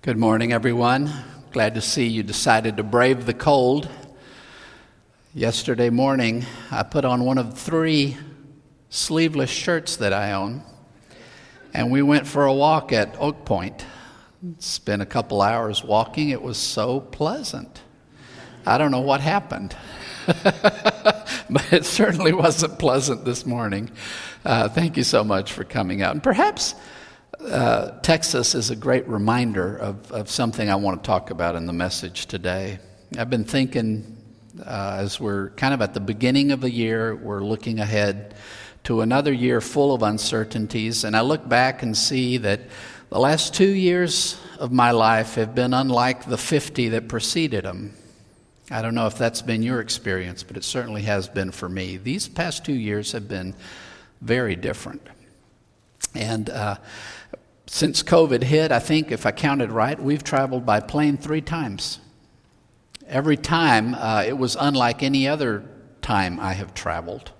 Good 0.00 0.16
morning, 0.16 0.52
everyone. 0.52 1.10
Glad 1.50 1.74
to 1.74 1.80
see 1.80 2.06
you 2.06 2.22
decided 2.22 2.76
to 2.76 2.84
brave 2.84 3.26
the 3.26 3.34
cold. 3.34 3.88
Yesterday 5.34 5.90
morning, 5.90 6.46
I 6.70 6.84
put 6.84 7.04
on 7.04 7.24
one 7.24 7.36
of 7.36 7.58
three 7.58 8.16
sleeveless 8.90 9.50
shirts 9.50 9.96
that 9.96 10.12
I 10.12 10.34
own, 10.34 10.62
and 11.74 11.90
we 11.90 12.00
went 12.02 12.28
for 12.28 12.44
a 12.44 12.54
walk 12.54 12.92
at 12.92 13.16
Oak 13.18 13.44
Point. 13.44 13.84
Spent 14.60 15.02
a 15.02 15.06
couple 15.06 15.42
hours 15.42 15.82
walking. 15.82 16.28
It 16.28 16.42
was 16.42 16.58
so 16.58 17.00
pleasant. 17.00 17.82
I 18.64 18.78
don't 18.78 18.92
know 18.92 19.00
what 19.00 19.20
happened, 19.20 19.76
but 20.26 21.72
it 21.72 21.84
certainly 21.84 22.32
wasn't 22.32 22.78
pleasant 22.78 23.24
this 23.24 23.44
morning. 23.44 23.90
Uh, 24.44 24.68
thank 24.68 24.96
you 24.96 25.02
so 25.02 25.24
much 25.24 25.52
for 25.52 25.64
coming 25.64 26.02
out. 26.02 26.12
And 26.12 26.22
perhaps 26.22 26.76
uh, 27.44 27.90
Texas 28.00 28.54
is 28.54 28.70
a 28.70 28.76
great 28.76 29.06
reminder 29.06 29.76
of, 29.76 30.10
of 30.12 30.28
something 30.28 30.68
I 30.68 30.76
want 30.76 31.02
to 31.02 31.06
talk 31.06 31.30
about 31.30 31.54
in 31.54 31.66
the 31.66 31.72
message 31.72 32.26
today. 32.26 32.78
I've 33.16 33.30
been 33.30 33.44
thinking 33.44 34.16
uh, 34.66 34.96
as 34.98 35.20
we're 35.20 35.50
kind 35.50 35.72
of 35.72 35.80
at 35.80 35.94
the 35.94 36.00
beginning 36.00 36.50
of 36.50 36.60
the 36.60 36.70
year, 36.70 37.14
we're 37.14 37.42
looking 37.42 37.78
ahead 37.78 38.34
to 38.84 39.02
another 39.02 39.32
year 39.32 39.60
full 39.60 39.94
of 39.94 40.02
uncertainties, 40.02 41.04
and 41.04 41.16
I 41.16 41.20
look 41.20 41.48
back 41.48 41.82
and 41.82 41.96
see 41.96 42.38
that 42.38 42.60
the 43.10 43.18
last 43.20 43.54
two 43.54 43.70
years 43.70 44.40
of 44.58 44.72
my 44.72 44.90
life 44.90 45.36
have 45.36 45.54
been 45.54 45.74
unlike 45.74 46.24
the 46.24 46.38
50 46.38 46.88
that 46.90 47.08
preceded 47.08 47.64
them. 47.64 47.94
I 48.70 48.82
don't 48.82 48.94
know 48.94 49.06
if 49.06 49.16
that's 49.16 49.42
been 49.42 49.62
your 49.62 49.80
experience, 49.80 50.42
but 50.42 50.56
it 50.56 50.64
certainly 50.64 51.02
has 51.02 51.28
been 51.28 51.52
for 51.52 51.68
me. 51.68 51.96
These 51.96 52.28
past 52.28 52.64
two 52.64 52.74
years 52.74 53.12
have 53.12 53.28
been 53.28 53.54
very 54.20 54.56
different. 54.56 55.06
And 56.14 56.50
uh, 56.50 56.76
since 57.66 58.02
COVID 58.02 58.42
hit, 58.42 58.72
I 58.72 58.78
think, 58.78 59.12
if 59.12 59.26
I 59.26 59.30
counted 59.30 59.70
right, 59.70 60.00
we've 60.00 60.24
traveled 60.24 60.64
by 60.64 60.80
plane 60.80 61.16
three 61.16 61.42
times. 61.42 62.00
Every 63.06 63.36
time, 63.36 63.94
uh, 63.94 64.24
it 64.26 64.36
was 64.36 64.56
unlike 64.58 65.02
any 65.02 65.28
other 65.28 65.64
time 66.00 66.40
I 66.40 66.54
have 66.54 66.74
traveled. 66.74 67.32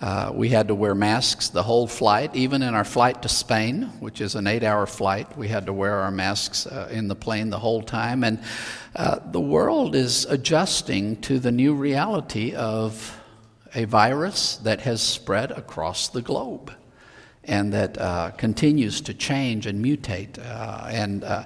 Uh, 0.00 0.30
we 0.34 0.50
had 0.50 0.68
to 0.68 0.74
wear 0.74 0.94
masks 0.94 1.48
the 1.48 1.62
whole 1.62 1.86
flight, 1.86 2.34
even 2.36 2.62
in 2.62 2.74
our 2.74 2.84
flight 2.84 3.22
to 3.22 3.28
Spain, 3.28 3.84
which 4.00 4.20
is 4.20 4.34
an 4.34 4.46
eight 4.46 4.62
hour 4.62 4.86
flight. 4.86 5.36
We 5.38 5.48
had 5.48 5.66
to 5.66 5.72
wear 5.72 5.96
our 6.00 6.10
masks 6.10 6.66
uh, 6.66 6.88
in 6.90 7.08
the 7.08 7.14
plane 7.14 7.48
the 7.48 7.58
whole 7.58 7.82
time. 7.82 8.22
And 8.22 8.42
uh, 8.94 9.20
the 9.30 9.40
world 9.40 9.94
is 9.94 10.26
adjusting 10.26 11.20
to 11.22 11.38
the 11.38 11.52
new 11.52 11.74
reality 11.74 12.54
of 12.54 13.18
a 13.74 13.84
virus 13.84 14.56
that 14.58 14.82
has 14.82 15.00
spread 15.00 15.50
across 15.50 16.08
the 16.08 16.22
globe 16.22 16.74
and 17.46 17.72
that 17.72 17.96
uh, 17.98 18.30
continues 18.32 19.00
to 19.02 19.14
change 19.14 19.66
and 19.66 19.84
mutate. 19.84 20.38
Uh, 20.38 20.86
and 20.90 21.24
uh, 21.24 21.44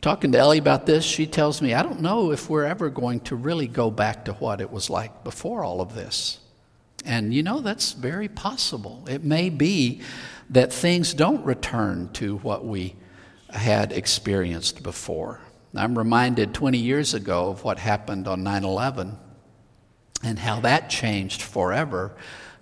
talking 0.00 0.32
to 0.32 0.38
Ellie 0.38 0.58
about 0.58 0.86
this, 0.86 1.04
she 1.04 1.26
tells 1.26 1.60
me, 1.60 1.74
I 1.74 1.82
don't 1.82 2.00
know 2.00 2.30
if 2.30 2.48
we're 2.48 2.64
ever 2.64 2.90
going 2.90 3.20
to 3.20 3.36
really 3.36 3.66
go 3.66 3.90
back 3.90 4.26
to 4.26 4.34
what 4.34 4.60
it 4.60 4.70
was 4.70 4.90
like 4.90 5.24
before 5.24 5.64
all 5.64 5.80
of 5.80 5.94
this. 5.94 6.38
And 7.04 7.32
you 7.32 7.42
know, 7.42 7.60
that's 7.60 7.92
very 7.92 8.28
possible. 8.28 9.04
It 9.08 9.24
may 9.24 9.50
be 9.50 10.02
that 10.50 10.72
things 10.72 11.14
don't 11.14 11.44
return 11.44 12.10
to 12.14 12.36
what 12.38 12.64
we 12.64 12.96
had 13.50 13.92
experienced 13.92 14.82
before. 14.82 15.40
I'm 15.74 15.96
reminded 15.96 16.54
20 16.54 16.78
years 16.78 17.14
ago 17.14 17.50
of 17.50 17.64
what 17.64 17.78
happened 17.78 18.26
on 18.26 18.42
9 18.42 18.64
11 18.64 19.16
and 20.24 20.38
how 20.38 20.60
that 20.60 20.90
changed 20.90 21.42
forever 21.42 22.16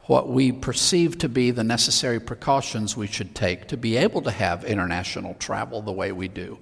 what 0.06 0.28
we 0.28 0.52
perceive 0.52 1.18
to 1.18 1.28
be 1.28 1.50
the 1.50 1.64
necessary 1.64 2.20
precautions 2.20 2.96
we 2.96 3.06
should 3.06 3.34
take 3.34 3.66
to 3.68 3.76
be 3.76 3.96
able 3.96 4.22
to 4.22 4.30
have 4.30 4.64
international 4.64 5.34
travel 5.34 5.82
the 5.82 5.92
way 5.92 6.12
we 6.12 6.28
do. 6.28 6.58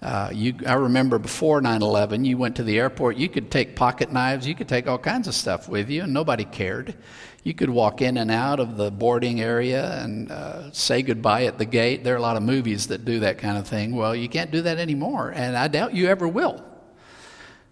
Uh, 0.00 0.30
you, 0.32 0.54
I 0.66 0.74
remember 0.74 1.18
before 1.18 1.62
9 1.62 1.80
11, 1.82 2.24
you 2.24 2.36
went 2.36 2.56
to 2.56 2.62
the 2.62 2.78
airport, 2.78 3.16
you 3.16 3.28
could 3.28 3.50
take 3.50 3.74
pocket 3.74 4.12
knives, 4.12 4.46
you 4.46 4.54
could 4.54 4.68
take 4.68 4.86
all 4.86 4.98
kinds 4.98 5.26
of 5.26 5.34
stuff 5.34 5.66
with 5.68 5.88
you, 5.88 6.02
and 6.02 6.12
nobody 6.12 6.44
cared. 6.44 6.94
You 7.42 7.54
could 7.54 7.70
walk 7.70 8.02
in 8.02 8.18
and 8.18 8.30
out 8.30 8.60
of 8.60 8.76
the 8.76 8.90
boarding 8.90 9.40
area 9.40 10.02
and 10.02 10.30
uh, 10.30 10.70
say 10.72 11.02
goodbye 11.02 11.44
at 11.44 11.58
the 11.58 11.64
gate. 11.64 12.04
There 12.04 12.14
are 12.14 12.18
a 12.18 12.22
lot 12.22 12.36
of 12.36 12.42
movies 12.42 12.88
that 12.88 13.04
do 13.04 13.20
that 13.20 13.38
kind 13.38 13.56
of 13.56 13.66
thing. 13.66 13.96
Well, 13.96 14.14
you 14.14 14.28
can't 14.28 14.50
do 14.50 14.62
that 14.62 14.78
anymore, 14.78 15.30
and 15.30 15.56
I 15.56 15.68
doubt 15.68 15.94
you 15.94 16.08
ever 16.08 16.28
will. 16.28 16.62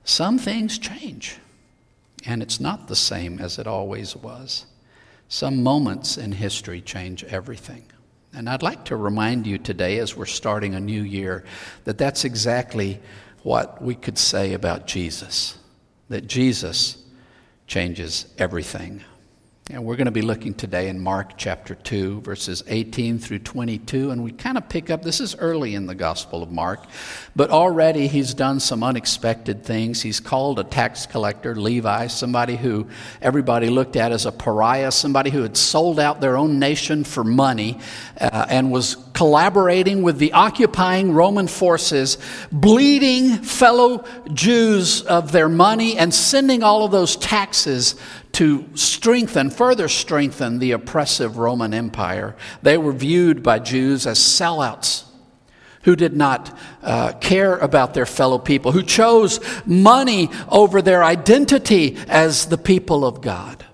Some 0.04 0.39
things 0.39 0.78
change, 0.78 1.39
and 2.25 2.43
it's 2.43 2.60
not 2.60 2.89
the 2.89 2.97
same 2.97 3.39
as 3.41 3.59
it 3.59 3.66
always 3.66 4.16
was. 4.16 4.66
Some 5.32 5.62
moments 5.62 6.19
in 6.19 6.31
history 6.31 6.82
change 6.82 7.25
everything. 7.25 7.84
And 8.34 8.50
I'd 8.50 8.62
like 8.62 8.84
to 8.84 8.97
remind 8.97 9.47
you 9.47 9.56
today, 9.56 9.98
as 9.98 10.15
we're 10.15 10.26
starting 10.26 10.75
a 10.75 10.81
new 10.81 11.03
year, 11.03 11.44
that 11.84 11.97
that's 11.97 12.26
exactly 12.26 13.00
what 13.42 13.81
we 13.81 13.94
could 13.94 14.19
say 14.19 14.53
about 14.53 14.87
Jesus 14.87 15.56
that 16.10 16.26
Jesus 16.26 17.03
changes 17.66 18.26
everything. 18.37 19.03
And 19.71 19.84
we're 19.84 19.95
going 19.95 20.06
to 20.06 20.11
be 20.11 20.23
looking 20.23 20.55
today 20.55 20.89
in 20.89 20.99
Mark 20.99 21.34
chapter 21.37 21.77
2, 21.77 22.23
verses 22.23 22.65
18 22.67 23.21
through 23.21 23.39
22. 23.39 24.11
And 24.11 24.25
we 24.25 24.33
kind 24.33 24.59
of 24.59 24.69
pick 24.69 24.91
up, 24.91 25.03
this 25.03 25.21
is 25.21 25.37
early 25.37 25.77
in 25.77 25.87
the 25.87 25.95
Gospel 25.95 26.43
of 26.43 26.50
Mark, 26.50 26.84
but 27.37 27.50
already 27.50 28.09
he's 28.09 28.34
done 28.34 28.59
some 28.59 28.83
unexpected 28.83 29.65
things. 29.65 30.03
He's 30.03 30.19
called 30.19 30.59
a 30.59 30.65
tax 30.65 31.06
collector, 31.06 31.55
Levi, 31.55 32.09
somebody 32.09 32.56
who 32.56 32.89
everybody 33.21 33.71
looked 33.71 33.95
at 33.95 34.11
as 34.11 34.27
a 34.27 34.33
pariah, 34.33 34.91
somebody 34.91 35.31
who 35.31 35.43
had 35.43 35.56
sold 35.56 36.01
out 36.01 36.21
their 36.21 36.37
own 36.37 36.59
nation 36.59 37.05
for 37.05 37.22
money 37.22 37.78
uh, 38.21 38.47
and 38.49 38.72
was 38.72 38.97
collaborating 39.22 40.03
with 40.03 40.19
the 40.19 40.33
occupying 40.33 41.12
Roman 41.12 41.47
forces, 41.47 42.19
bleeding 42.50 43.37
fellow 43.37 44.05
Jews 44.33 45.03
of 45.03 45.31
their 45.31 45.49
money 45.49 45.97
and 45.97 46.12
sending 46.12 46.65
all 46.65 46.84
of 46.84 46.91
those 46.91 47.15
taxes 47.15 47.94
to 48.33 48.69
strengthen, 48.75 49.50
further 49.50 49.87
strengthen 49.87 50.59
the 50.59 50.72
oppressive 50.72 51.38
Roman 51.38 51.72
Empire. 51.72 52.34
They 52.62 52.77
were 52.77 52.91
viewed 52.91 53.44
by 53.44 53.60
Jews 53.60 54.09
as 54.09 54.19
sellouts 54.19 55.05
who 55.83 55.94
did 55.94 56.16
not 56.16 56.59
uh, 56.83 57.12
care 57.21 57.59
about 57.59 57.94
their 57.94 58.06
fellow 58.06 58.41
people, 58.41 58.72
who 58.72 58.83
chose 58.83 59.39
money 59.65 60.31
over 60.49 60.83
their 60.83 61.04
identity 61.04 61.97
as 62.09 62.47
the 62.47 62.59
people 62.59 63.04
of 63.04 63.21
God. 63.21 63.65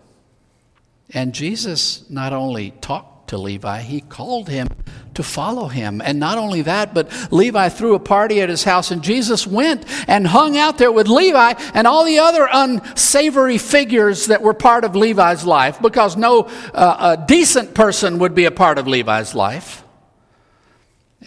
And 1.15 1.33
Jesus 1.33 2.05
not 2.11 2.35
only 2.35 2.73
talked 2.83 3.19
to 3.29 3.39
Levi. 3.39 3.81
He 3.83 4.01
called 4.01 4.49
him 4.49 4.69
to 5.19 5.23
follow 5.25 5.67
him. 5.67 6.01
And 6.01 6.21
not 6.21 6.39
only 6.39 6.63
that, 6.63 6.95
but 6.95 7.11
Levi 7.33 7.71
threw 7.71 7.97
a 7.97 7.99
party 7.99 8.41
at 8.41 8.49
his 8.49 8.63
house, 8.63 8.93
and 8.93 9.03
Jesus 9.03 9.49
went 9.49 9.85
and 10.09 10.25
hung 10.25 10.57
out 10.57 10.79
there 10.79 10.93
with 10.93 11.09
Levi 11.09 11.55
and 11.75 11.89
all 11.89 12.05
the 12.05 12.21
other 12.21 12.49
unsavory 12.53 13.59
figures 13.59 14.27
that 14.27 14.43
were 14.43 14.55
part 14.55 14.85
of 14.85 14.95
Levi's 14.95 15.45
life, 15.45 15.83
because 15.83 16.17
no 16.17 16.43
uh, 16.73 17.17
decent 17.17 17.75
person 17.75 18.21
would 18.21 18.33
be 18.33 18.45
a 18.45 18.53
part 18.53 18.79
of 18.79 18.87
Levi's 18.87 19.35
life. 19.35 19.83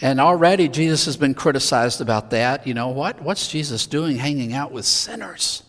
And 0.00 0.18
already 0.18 0.68
Jesus 0.68 1.04
has 1.04 1.18
been 1.18 1.34
criticized 1.34 2.00
about 2.00 2.30
that. 2.30 2.66
You 2.66 2.72
know 2.72 2.88
what? 2.88 3.20
What's 3.20 3.46
Jesus 3.46 3.86
doing 3.86 4.16
hanging 4.16 4.54
out 4.54 4.72
with 4.72 4.86
sinners? 4.86 5.64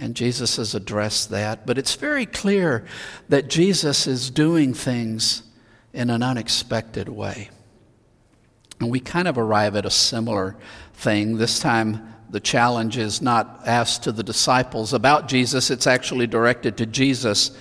And 0.00 0.16
Jesus 0.16 0.56
has 0.56 0.74
addressed 0.74 1.30
that. 1.30 1.64
But 1.64 1.78
it's 1.78 1.94
very 1.94 2.26
clear 2.26 2.84
that 3.28 3.48
Jesus 3.48 4.08
is 4.08 4.30
doing 4.30 4.74
things 4.74 5.44
in 5.92 6.10
an 6.10 6.22
unexpected 6.22 7.08
way. 7.08 7.50
And 8.80 8.90
we 8.90 9.00
kind 9.00 9.28
of 9.28 9.36
arrive 9.38 9.76
at 9.76 9.84
a 9.84 9.90
similar 9.90 10.56
thing. 10.94 11.36
This 11.36 11.58
time, 11.60 12.14
the 12.30 12.40
challenge 12.40 12.96
is 12.96 13.20
not 13.20 13.62
asked 13.66 14.04
to 14.04 14.12
the 14.12 14.22
disciples 14.22 14.92
about 14.92 15.28
Jesus, 15.28 15.70
it's 15.70 15.86
actually 15.86 16.26
directed 16.26 16.78
to 16.78 16.86
Jesus. 16.86 17.56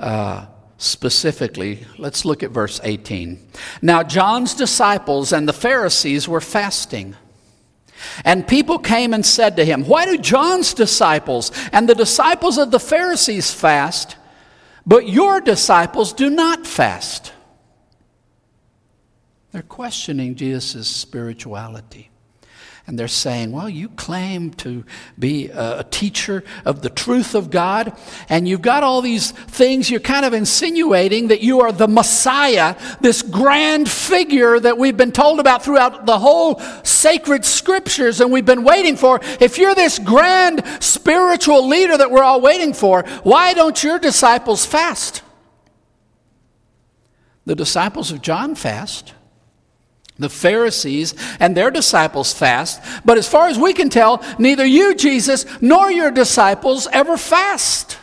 Uh, 0.00 0.46
specifically. 0.82 1.86
Let's 1.96 2.24
look 2.24 2.42
at 2.42 2.50
verse 2.50 2.80
18. 2.82 3.38
Now, 3.82 4.02
John's 4.02 4.54
disciples 4.54 5.32
and 5.32 5.48
the 5.48 5.52
Pharisees 5.52 6.28
were 6.28 6.40
fasting. 6.40 7.14
And 8.24 8.46
people 8.46 8.80
came 8.80 9.14
and 9.14 9.24
said 9.24 9.56
to 9.56 9.64
him, 9.64 9.84
Why 9.84 10.06
do 10.06 10.18
John's 10.18 10.74
disciples 10.74 11.52
and 11.72 11.88
the 11.88 11.94
disciples 11.94 12.58
of 12.58 12.72
the 12.72 12.80
Pharisees 12.80 13.54
fast, 13.54 14.16
but 14.84 15.08
your 15.08 15.40
disciples 15.40 16.12
do 16.12 16.28
not 16.28 16.66
fast? 16.66 17.32
They're 19.52 19.62
questioning 19.62 20.34
Jesus' 20.34 20.88
spirituality. 20.88 22.08
And 22.84 22.98
they're 22.98 23.06
saying, 23.06 23.52
well, 23.52 23.68
you 23.68 23.90
claim 23.90 24.50
to 24.54 24.84
be 25.16 25.50
a 25.50 25.86
teacher 25.88 26.42
of 26.64 26.82
the 26.82 26.90
truth 26.90 27.36
of 27.36 27.48
God, 27.48 27.96
and 28.28 28.48
you've 28.48 28.60
got 28.60 28.82
all 28.82 29.00
these 29.02 29.30
things. 29.30 29.88
You're 29.88 30.00
kind 30.00 30.24
of 30.24 30.34
insinuating 30.34 31.28
that 31.28 31.42
you 31.42 31.60
are 31.60 31.70
the 31.70 31.86
Messiah, 31.86 32.74
this 33.00 33.22
grand 33.22 33.88
figure 33.88 34.58
that 34.58 34.78
we've 34.78 34.96
been 34.96 35.12
told 35.12 35.38
about 35.38 35.62
throughout 35.62 36.06
the 36.06 36.18
whole 36.18 36.58
sacred 36.82 37.44
scriptures 37.44 38.20
and 38.20 38.32
we've 38.32 38.44
been 38.44 38.64
waiting 38.64 38.96
for. 38.96 39.20
If 39.38 39.58
you're 39.58 39.76
this 39.76 40.00
grand 40.00 40.64
spiritual 40.80 41.68
leader 41.68 41.96
that 41.96 42.10
we're 42.10 42.24
all 42.24 42.40
waiting 42.40 42.74
for, 42.74 43.04
why 43.22 43.54
don't 43.54 43.80
your 43.84 44.00
disciples 44.00 44.66
fast? 44.66 45.22
The 47.46 47.54
disciples 47.54 48.10
of 48.10 48.22
John 48.22 48.56
fast. 48.56 49.14
The 50.22 50.30
Pharisees 50.30 51.14
and 51.38 51.54
their 51.54 51.70
disciples 51.70 52.32
fast, 52.32 52.80
but 53.04 53.18
as 53.18 53.28
far 53.28 53.48
as 53.48 53.58
we 53.58 53.74
can 53.74 53.90
tell, 53.90 54.24
neither 54.38 54.64
you, 54.64 54.94
Jesus, 54.94 55.44
nor 55.60 55.90
your 55.90 56.10
disciples 56.10 56.88
ever 56.92 57.16
fast. 57.18 57.98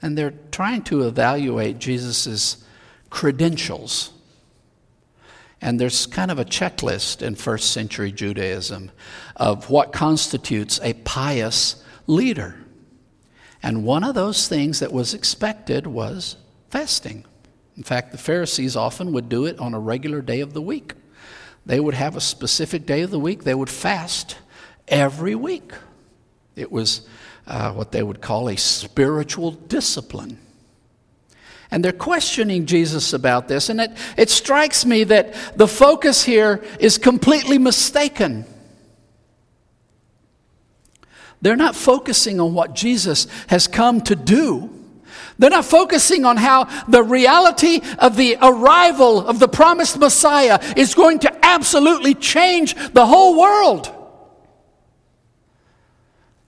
And 0.00 0.18
they're 0.18 0.34
trying 0.50 0.82
to 0.84 1.06
evaluate 1.06 1.78
Jesus' 1.78 2.64
credentials. 3.08 4.10
And 5.60 5.78
there's 5.78 6.06
kind 6.06 6.32
of 6.32 6.40
a 6.40 6.44
checklist 6.44 7.22
in 7.22 7.36
first 7.36 7.70
century 7.70 8.10
Judaism 8.10 8.90
of 9.36 9.70
what 9.70 9.92
constitutes 9.92 10.80
a 10.82 10.94
pious 10.94 11.84
leader. 12.08 12.56
And 13.62 13.84
one 13.84 14.02
of 14.02 14.16
those 14.16 14.48
things 14.48 14.80
that 14.80 14.92
was 14.92 15.14
expected 15.14 15.86
was 15.86 16.36
fasting. 16.70 17.24
In 17.76 17.82
fact, 17.82 18.12
the 18.12 18.18
Pharisees 18.18 18.76
often 18.76 19.12
would 19.12 19.28
do 19.28 19.46
it 19.46 19.58
on 19.58 19.74
a 19.74 19.80
regular 19.80 20.20
day 20.20 20.40
of 20.40 20.52
the 20.52 20.62
week. 20.62 20.94
They 21.64 21.80
would 21.80 21.94
have 21.94 22.16
a 22.16 22.20
specific 22.20 22.86
day 22.86 23.02
of 23.02 23.10
the 23.10 23.20
week, 23.20 23.44
they 23.44 23.54
would 23.54 23.70
fast 23.70 24.36
every 24.88 25.34
week. 25.34 25.72
It 26.56 26.70
was 26.70 27.06
uh, 27.46 27.72
what 27.72 27.92
they 27.92 28.02
would 28.02 28.20
call 28.20 28.48
a 28.48 28.56
spiritual 28.56 29.52
discipline. 29.52 30.38
And 31.70 31.82
they're 31.82 31.92
questioning 31.92 32.66
Jesus 32.66 33.14
about 33.14 33.48
this. 33.48 33.70
And 33.70 33.80
it, 33.80 33.92
it 34.18 34.28
strikes 34.28 34.84
me 34.84 35.04
that 35.04 35.34
the 35.56 35.66
focus 35.66 36.22
here 36.22 36.62
is 36.78 36.98
completely 36.98 37.56
mistaken. 37.56 38.44
They're 41.40 41.56
not 41.56 41.74
focusing 41.74 42.38
on 42.40 42.52
what 42.52 42.74
Jesus 42.74 43.26
has 43.48 43.66
come 43.66 44.02
to 44.02 44.14
do. 44.14 44.70
They're 45.42 45.50
not 45.50 45.64
focusing 45.64 46.24
on 46.24 46.36
how 46.36 46.68
the 46.86 47.02
reality 47.02 47.80
of 47.98 48.16
the 48.16 48.36
arrival 48.40 49.26
of 49.26 49.40
the 49.40 49.48
promised 49.48 49.98
Messiah 49.98 50.60
is 50.76 50.94
going 50.94 51.18
to 51.18 51.44
absolutely 51.44 52.14
change 52.14 52.76
the 52.92 53.04
whole 53.04 53.36
world. 53.36 53.92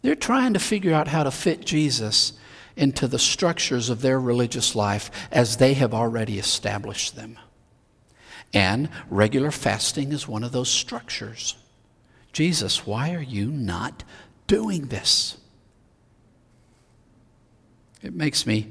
They're 0.03 0.15
trying 0.15 0.53
to 0.53 0.61
figure 0.61 0.95
out 0.95 1.09
how 1.09 1.25
to 1.25 1.33
fit 1.33 1.67
Jesus 1.67 2.35
into 2.77 3.09
the 3.09 3.19
structures 3.19 3.91
of 3.91 4.01
their 4.01 4.21
religious 4.21 4.77
life 4.77 5.11
as 5.33 5.57
they 5.57 5.75
have 5.75 5.93
already 5.93 6.39
established 6.39 7.17
them. 7.17 7.37
And 8.53 8.89
regular 9.11 9.51
fasting 9.51 10.13
is 10.13 10.29
one 10.29 10.45
of 10.45 10.53
those 10.53 10.71
structures. 10.71 11.57
Jesus, 12.33 12.87
why 12.87 13.13
are 13.13 13.21
you 13.21 13.51
not 13.51 14.05
doing 14.47 14.87
this? 14.87 15.39
It 18.05 18.15
makes 18.15 18.47
me 18.47 18.69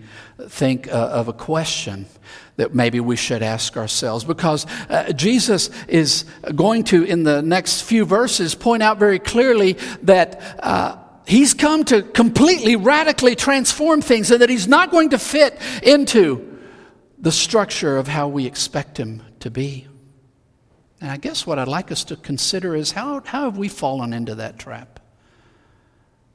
think 0.48 0.88
uh, 0.88 0.92
of 0.92 1.28
a 1.28 1.34
question 1.34 2.06
that 2.58 2.76
maybe 2.76 3.00
we 3.00 3.16
should 3.16 3.42
ask 3.42 3.76
ourselves 3.76 4.24
because 4.24 4.68
uh, 4.90 5.12
Jesus 5.12 5.72
is 5.88 6.26
going 6.54 6.84
to, 6.86 7.04
in 7.04 7.24
the 7.24 7.42
next 7.42 7.82
few 7.82 8.06
verses, 8.06 8.54
point 8.54 8.84
out 8.84 9.00
very 9.00 9.20
clearly 9.20 9.74
that. 10.04 10.60
Uh, 10.60 10.98
he's 11.26 11.54
come 11.54 11.86
to 11.86 12.02
completely, 12.02 12.76
radically 12.76 13.34
transform 13.34 14.02
things 14.02 14.30
and 14.30 14.42
that 14.42 14.50
he's 14.50 14.68
not 14.68 14.92
going 14.92 15.12
to 15.12 15.18
fit 15.18 15.58
into 15.82 16.60
the 17.18 17.32
structure 17.32 17.98
of 17.98 18.10
how 18.10 18.28
we 18.28 18.46
expect 18.46 18.98
him 18.98 19.24
to 19.40 19.50
be. 19.50 19.88
And 21.00 21.10
I 21.10 21.16
guess 21.16 21.48
what 21.48 21.60
I'd 21.60 21.70
like 21.70 21.94
us 21.94 22.04
to 22.06 22.18
consider 22.18 22.76
is 22.76 22.92
how, 22.92 23.22
how 23.24 23.46
have 23.46 23.58
we 23.58 23.70
fallen 23.70 24.12
into 24.12 24.36
that 24.36 24.60
trap 24.60 24.93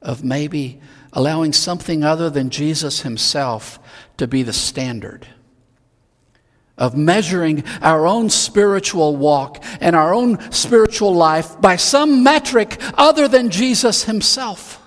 of 0.01 0.23
maybe 0.23 0.79
allowing 1.13 1.53
something 1.53 2.03
other 2.03 2.29
than 2.29 2.49
Jesus 2.49 3.01
himself 3.01 3.79
to 4.17 4.27
be 4.27 4.43
the 4.43 4.53
standard? 4.53 5.27
of 6.79 6.95
measuring 6.95 7.61
our 7.81 8.07
own 8.07 8.29
spiritual 8.29 9.17
walk 9.17 9.61
and 9.81 9.95
our 9.95 10.13
own 10.13 10.39
spiritual 10.51 11.13
life 11.13 11.59
by 11.59 11.75
some 11.75 12.23
metric 12.23 12.77
other 12.93 13.27
than 13.27 13.49
Jesus 13.49 14.05
himself. 14.05 14.81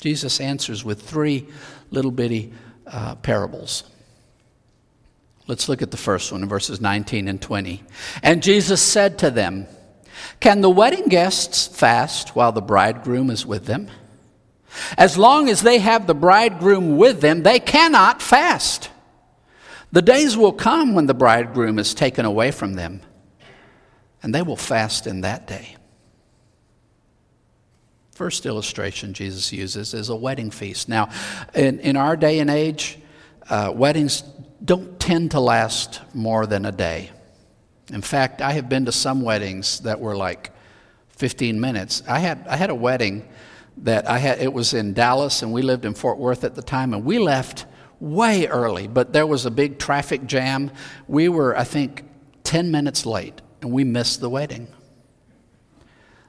Jesus 0.00 0.40
answers 0.40 0.84
with 0.84 1.02
three 1.02 1.46
little 1.90 2.10
bitty 2.10 2.52
uh, 2.86 3.14
parables. 3.16 3.84
Let's 5.46 5.68
look 5.68 5.82
at 5.82 5.92
the 5.92 5.96
first 5.96 6.32
one 6.32 6.42
in 6.42 6.48
verses 6.48 6.80
19 6.80 7.28
and 7.28 7.40
20. 7.40 7.82
And 8.22 8.42
Jesus 8.42 8.82
said 8.82 9.18
to 9.20 9.30
them, 9.30 9.68
Can 10.40 10.60
the 10.60 10.70
wedding 10.70 11.08
guests 11.08 11.66
fast 11.66 12.36
while 12.36 12.52
the 12.52 12.62
bridegroom 12.62 13.30
is 13.30 13.46
with 13.46 13.66
them? 13.66 13.88
As 14.98 15.16
long 15.16 15.48
as 15.48 15.62
they 15.62 15.78
have 15.78 16.06
the 16.06 16.14
bridegroom 16.14 16.96
with 16.96 17.20
them, 17.20 17.42
they 17.42 17.58
cannot 17.58 18.20
fast. 18.20 18.90
The 19.92 20.02
days 20.02 20.36
will 20.36 20.52
come 20.52 20.94
when 20.94 21.06
the 21.06 21.14
bridegroom 21.14 21.78
is 21.78 21.94
taken 21.94 22.24
away 22.24 22.50
from 22.50 22.74
them, 22.74 23.00
and 24.22 24.34
they 24.34 24.42
will 24.42 24.56
fast 24.56 25.06
in 25.06 25.22
that 25.22 25.46
day. 25.46 25.76
First 28.12 28.46
illustration 28.46 29.12
Jesus 29.12 29.52
uses 29.52 29.94
is 29.94 30.08
a 30.08 30.16
wedding 30.16 30.50
feast. 30.50 30.88
Now, 30.88 31.10
in, 31.54 31.80
in 31.80 31.96
our 31.96 32.16
day 32.16 32.38
and 32.38 32.50
age, 32.50 32.98
uh, 33.48 33.72
weddings 33.74 34.22
don't 34.64 34.98
tend 34.98 35.32
to 35.32 35.40
last 35.40 36.00
more 36.14 36.46
than 36.46 36.64
a 36.66 36.72
day. 36.72 37.10
In 37.92 38.02
fact, 38.02 38.40
I 38.42 38.52
have 38.52 38.68
been 38.68 38.84
to 38.86 38.92
some 38.92 39.22
weddings 39.22 39.80
that 39.80 40.00
were 40.00 40.16
like 40.16 40.50
15 41.10 41.60
minutes. 41.60 42.02
I 42.08 42.18
had, 42.18 42.46
I 42.48 42.56
had 42.56 42.70
a 42.70 42.74
wedding 42.74 43.28
that 43.78 44.08
I 44.08 44.18
had, 44.18 44.40
it 44.40 44.52
was 44.52 44.74
in 44.74 44.92
Dallas, 44.92 45.42
and 45.42 45.52
we 45.52 45.62
lived 45.62 45.84
in 45.84 45.94
Fort 45.94 46.18
Worth 46.18 46.44
at 46.44 46.54
the 46.54 46.62
time, 46.62 46.94
and 46.94 47.04
we 47.04 47.18
left 47.18 47.66
way 48.00 48.46
early, 48.46 48.88
but 48.88 49.12
there 49.12 49.26
was 49.26 49.46
a 49.46 49.50
big 49.50 49.78
traffic 49.78 50.26
jam. 50.26 50.70
We 51.08 51.28
were, 51.28 51.56
I 51.56 51.64
think, 51.64 52.04
10 52.44 52.70
minutes 52.70 53.06
late, 53.06 53.40
and 53.62 53.72
we 53.72 53.84
missed 53.84 54.20
the 54.20 54.30
wedding. 54.30 54.68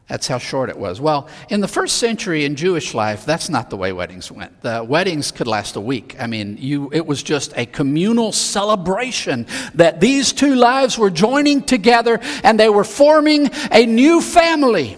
That's 0.07 0.27
how 0.27 0.37
short 0.37 0.69
it 0.69 0.77
was. 0.77 1.01
Well, 1.01 1.27
in 1.49 1.59
the 1.59 1.67
first 1.67 1.97
century 1.97 2.45
in 2.45 2.55
Jewish 2.55 2.93
life, 2.93 3.25
that's 3.25 3.49
not 3.49 3.69
the 3.69 3.75
way 3.75 3.91
weddings 3.91 4.31
went. 4.31 4.61
The 4.61 4.81
weddings 4.81 5.31
could 5.31 5.47
last 5.47 5.75
a 5.75 5.81
week. 5.81 6.15
I 6.17 6.27
mean, 6.27 6.57
you, 6.57 6.89
it 6.93 7.05
was 7.05 7.21
just 7.21 7.51
a 7.57 7.65
communal 7.65 8.31
celebration 8.31 9.47
that 9.73 9.99
these 9.99 10.31
two 10.31 10.55
lives 10.55 10.97
were 10.97 11.09
joining 11.09 11.61
together 11.61 12.21
and 12.43 12.57
they 12.57 12.69
were 12.69 12.85
forming 12.85 13.49
a 13.69 13.85
new 13.85 14.21
family. 14.21 14.97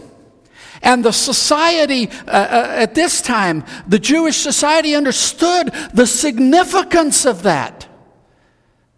And 0.83 1.03
the 1.03 1.11
society 1.11 2.09
uh, 2.27 2.31
uh, 2.31 2.67
at 2.77 2.93
this 2.93 3.21
time, 3.21 3.65
the 3.87 3.99
Jewish 3.99 4.37
society 4.37 4.93
understood 4.93 5.73
the 5.91 6.05
significance 6.05 7.25
of 7.25 7.43
that. 7.43 7.87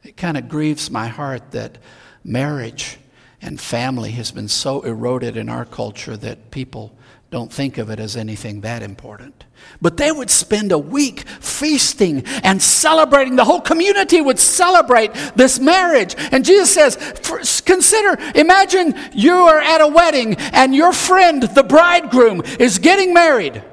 It 0.03 0.17
kind 0.17 0.37
of 0.37 0.49
grieves 0.49 0.91
my 0.91 1.07
heart 1.07 1.51
that 1.51 1.77
marriage 2.23 2.97
and 3.41 3.59
family 3.59 4.11
has 4.11 4.31
been 4.31 4.47
so 4.47 4.81
eroded 4.81 5.35
in 5.35 5.49
our 5.49 5.65
culture 5.65 6.15
that 6.17 6.51
people 6.51 6.95
don't 7.31 7.51
think 7.51 7.77
of 7.77 7.89
it 7.89 7.99
as 7.99 8.17
anything 8.17 8.61
that 8.61 8.83
important. 8.83 9.45
But 9.81 9.95
they 9.95 10.11
would 10.11 10.29
spend 10.29 10.71
a 10.73 10.77
week 10.77 11.21
feasting 11.39 12.25
and 12.43 12.61
celebrating. 12.61 13.37
The 13.37 13.45
whole 13.45 13.61
community 13.61 14.19
would 14.19 14.37
celebrate 14.37 15.13
this 15.35 15.59
marriage. 15.59 16.13
And 16.31 16.43
Jesus 16.43 16.73
says, 16.73 17.61
consider, 17.65 18.17
imagine 18.35 18.95
you 19.13 19.33
are 19.33 19.61
at 19.61 19.79
a 19.79 19.87
wedding 19.87 20.35
and 20.35 20.75
your 20.75 20.91
friend, 20.91 21.43
the 21.43 21.63
bridegroom, 21.63 22.41
is 22.59 22.79
getting 22.79 23.13
married. 23.13 23.63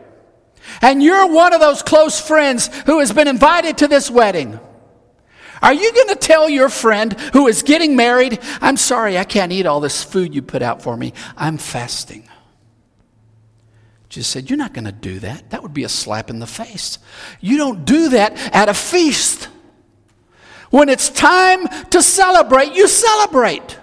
And 0.81 1.03
you're 1.03 1.27
one 1.27 1.53
of 1.53 1.61
those 1.61 1.83
close 1.83 2.21
friends 2.21 2.69
who 2.87 3.01
has 3.01 3.13
been 3.13 3.27
invited 3.27 3.79
to 3.79 3.89
this 3.89 4.09
wedding. 4.09 4.61
Are 5.63 5.73
you 5.73 5.93
going 5.93 6.09
to 6.09 6.17
tell 6.17 6.49
your 6.49 6.69
friend 6.69 7.19
who 7.33 7.49
is 7.49 7.63
getting 7.63 7.97
married, 7.97 8.39
I'm 8.61 8.77
sorry, 8.77 9.19
I 9.19 9.25
can't 9.25 9.53
eat 9.53 9.67
all 9.67 9.81
this 9.81 10.05
food 10.05 10.35
you 10.35 10.43
put 10.43 10.63
out 10.63 10.83
for 10.83 10.97
me. 10.97 11.13
I'm 11.37 11.59
fasting. 11.59 12.29
Jesus 14.09 14.29
said, 14.29 14.49
You're 14.49 14.59
not 14.59 14.73
going 14.73 14.85
to 14.85 14.93
do 14.93 15.19
that. 15.21 15.51
That 15.51 15.63
would 15.63 15.75
be 15.75 15.85
a 15.85 15.89
slap 15.89 16.31
in 16.31 16.39
the 16.39 16.47
face. 16.47 16.99
You 17.41 17.57
don't 17.57 17.85
do 17.85 18.11
that 18.11 18.37
at 18.55 18.69
a 18.69 18.75
feast. 18.75 19.49
When 20.71 20.89
it's 20.89 21.09
time 21.09 21.67
to 21.91 22.03
celebrate, 22.03 22.73
you 22.73 22.89
celebrate. 22.89 23.79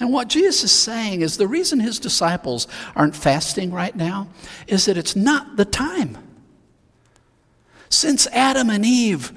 And 0.00 0.12
what 0.12 0.28
Jesus 0.28 0.64
is 0.64 0.72
saying 0.72 1.20
is 1.20 1.36
the 1.36 1.46
reason 1.46 1.80
his 1.80 1.98
disciples 1.98 2.66
aren't 2.96 3.14
fasting 3.14 3.70
right 3.70 3.94
now 3.94 4.28
is 4.66 4.86
that 4.86 4.96
it's 4.96 5.14
not 5.14 5.56
the 5.56 5.64
time. 5.64 6.18
Since 7.88 8.26
Adam 8.28 8.70
and 8.70 8.84
Eve 8.84 9.32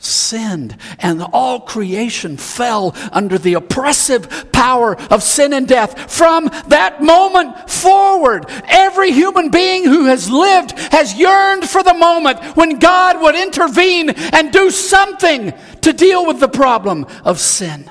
sinned, 0.00 0.76
and 0.98 1.22
all 1.32 1.60
creation 1.60 2.36
fell 2.36 2.94
under 3.12 3.38
the 3.38 3.54
oppressive 3.54 4.52
power 4.52 4.96
of 5.10 5.22
sin 5.22 5.52
and 5.52 5.66
death. 5.66 6.10
From 6.10 6.46
that 6.68 7.02
moment 7.02 7.68
forward, 7.68 8.46
every 8.68 9.12
human 9.12 9.50
being 9.50 9.84
who 9.84 10.06
has 10.06 10.30
lived 10.30 10.78
has 10.92 11.14
yearned 11.14 11.68
for 11.68 11.82
the 11.82 11.94
moment 11.94 12.40
when 12.56 12.78
God 12.78 13.20
would 13.20 13.34
intervene 13.34 14.10
and 14.10 14.52
do 14.52 14.70
something 14.70 15.52
to 15.80 15.92
deal 15.92 16.26
with 16.26 16.40
the 16.40 16.48
problem 16.48 17.06
of 17.24 17.40
sin. 17.40 17.90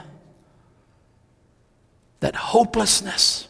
That 2.22 2.36
hopelessness, 2.36 3.49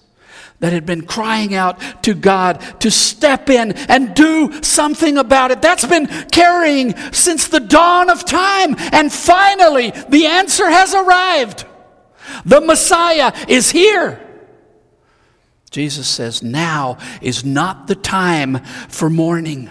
that 0.59 0.73
had 0.73 0.85
been 0.85 1.05
crying 1.05 1.53
out 1.53 1.79
to 2.03 2.13
God 2.13 2.61
to 2.81 2.91
step 2.91 3.49
in 3.49 3.71
and 3.73 4.13
do 4.13 4.61
something 4.61 5.17
about 5.17 5.51
it. 5.51 5.61
That's 5.61 5.85
been 5.85 6.07
carrying 6.31 6.95
since 7.13 7.47
the 7.47 7.59
dawn 7.59 8.09
of 8.09 8.25
time. 8.25 8.75
And 8.91 9.11
finally, 9.11 9.91
the 10.09 10.25
answer 10.25 10.69
has 10.69 10.93
arrived. 10.93 11.65
The 12.45 12.61
Messiah 12.61 13.33
is 13.47 13.71
here. 13.71 14.25
Jesus 15.71 16.07
says, 16.07 16.43
Now 16.43 16.97
is 17.21 17.45
not 17.45 17.87
the 17.87 17.95
time 17.95 18.63
for 18.89 19.09
mourning. 19.09 19.69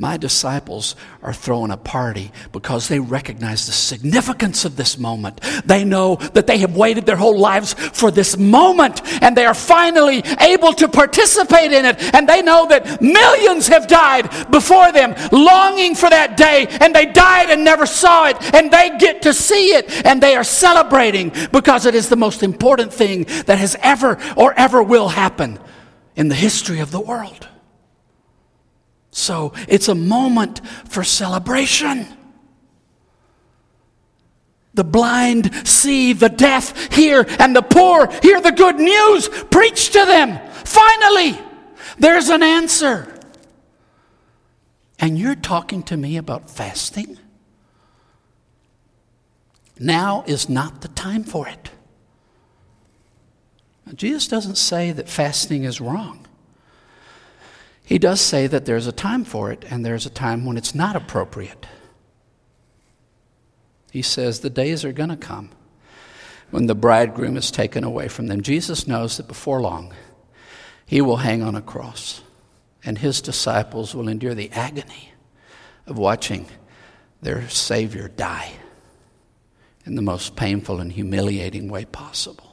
My 0.00 0.16
disciples 0.16 0.96
are 1.22 1.34
throwing 1.34 1.70
a 1.70 1.76
party 1.76 2.32
because 2.52 2.88
they 2.88 2.98
recognize 2.98 3.66
the 3.66 3.72
significance 3.72 4.64
of 4.64 4.76
this 4.76 4.96
moment. 4.96 5.42
They 5.66 5.84
know 5.84 6.16
that 6.32 6.46
they 6.46 6.56
have 6.56 6.74
waited 6.74 7.04
their 7.04 7.16
whole 7.16 7.38
lives 7.38 7.74
for 7.74 8.10
this 8.10 8.38
moment 8.38 9.02
and 9.22 9.36
they 9.36 9.44
are 9.44 9.52
finally 9.52 10.22
able 10.40 10.72
to 10.72 10.88
participate 10.88 11.72
in 11.72 11.84
it. 11.84 12.14
And 12.14 12.26
they 12.26 12.40
know 12.40 12.66
that 12.68 13.02
millions 13.02 13.68
have 13.68 13.88
died 13.88 14.30
before 14.50 14.90
them, 14.90 15.14
longing 15.32 15.94
for 15.94 16.08
that 16.08 16.34
day, 16.34 16.66
and 16.80 16.94
they 16.94 17.04
died 17.04 17.50
and 17.50 17.62
never 17.62 17.84
saw 17.84 18.26
it, 18.28 18.54
and 18.54 18.70
they 18.70 18.96
get 18.98 19.20
to 19.22 19.34
see 19.34 19.74
it, 19.74 20.06
and 20.06 20.22
they 20.22 20.34
are 20.34 20.44
celebrating 20.44 21.30
because 21.52 21.84
it 21.84 21.94
is 21.94 22.08
the 22.08 22.16
most 22.16 22.42
important 22.42 22.90
thing 22.90 23.24
that 23.44 23.58
has 23.58 23.76
ever 23.82 24.16
or 24.34 24.54
ever 24.54 24.82
will 24.82 25.08
happen 25.08 25.58
in 26.16 26.28
the 26.28 26.34
history 26.34 26.80
of 26.80 26.90
the 26.90 27.00
world. 27.00 27.48
So 29.10 29.52
it's 29.68 29.88
a 29.88 29.94
moment 29.94 30.66
for 30.88 31.02
celebration. 31.02 32.06
The 34.74 34.84
blind 34.84 35.66
see, 35.66 36.12
the 36.12 36.28
deaf 36.28 36.92
hear, 36.94 37.26
and 37.38 37.54
the 37.54 37.62
poor 37.62 38.08
hear 38.22 38.40
the 38.40 38.52
good 38.52 38.76
news. 38.76 39.28
Preach 39.50 39.90
to 39.90 40.04
them. 40.04 40.38
Finally, 40.64 41.38
there's 41.98 42.28
an 42.28 42.42
answer. 42.42 43.12
And 44.98 45.18
you're 45.18 45.34
talking 45.34 45.82
to 45.84 45.96
me 45.96 46.16
about 46.16 46.50
fasting? 46.50 47.18
Now 49.78 50.24
is 50.26 50.48
not 50.48 50.82
the 50.82 50.88
time 50.88 51.24
for 51.24 51.48
it. 51.48 51.70
Jesus 53.94 54.28
doesn't 54.28 54.56
say 54.56 54.92
that 54.92 55.08
fasting 55.08 55.64
is 55.64 55.80
wrong. 55.80 56.26
He 57.90 57.98
does 57.98 58.20
say 58.20 58.46
that 58.46 58.66
there's 58.66 58.86
a 58.86 58.92
time 58.92 59.24
for 59.24 59.50
it 59.50 59.64
and 59.68 59.84
there's 59.84 60.06
a 60.06 60.10
time 60.10 60.44
when 60.44 60.56
it's 60.56 60.76
not 60.76 60.94
appropriate. 60.94 61.66
He 63.90 64.00
says 64.00 64.38
the 64.38 64.48
days 64.48 64.84
are 64.84 64.92
going 64.92 65.08
to 65.08 65.16
come 65.16 65.50
when 66.52 66.66
the 66.66 66.76
bridegroom 66.76 67.36
is 67.36 67.50
taken 67.50 67.82
away 67.82 68.06
from 68.06 68.28
them. 68.28 68.42
Jesus 68.42 68.86
knows 68.86 69.16
that 69.16 69.26
before 69.26 69.60
long 69.60 69.92
he 70.86 71.00
will 71.00 71.16
hang 71.16 71.42
on 71.42 71.56
a 71.56 71.60
cross 71.60 72.22
and 72.84 72.96
his 72.96 73.20
disciples 73.20 73.92
will 73.92 74.06
endure 74.06 74.34
the 74.34 74.52
agony 74.52 75.10
of 75.84 75.98
watching 75.98 76.46
their 77.20 77.48
Savior 77.48 78.06
die 78.06 78.52
in 79.84 79.96
the 79.96 80.02
most 80.02 80.36
painful 80.36 80.78
and 80.78 80.92
humiliating 80.92 81.68
way 81.68 81.86
possible. 81.86 82.49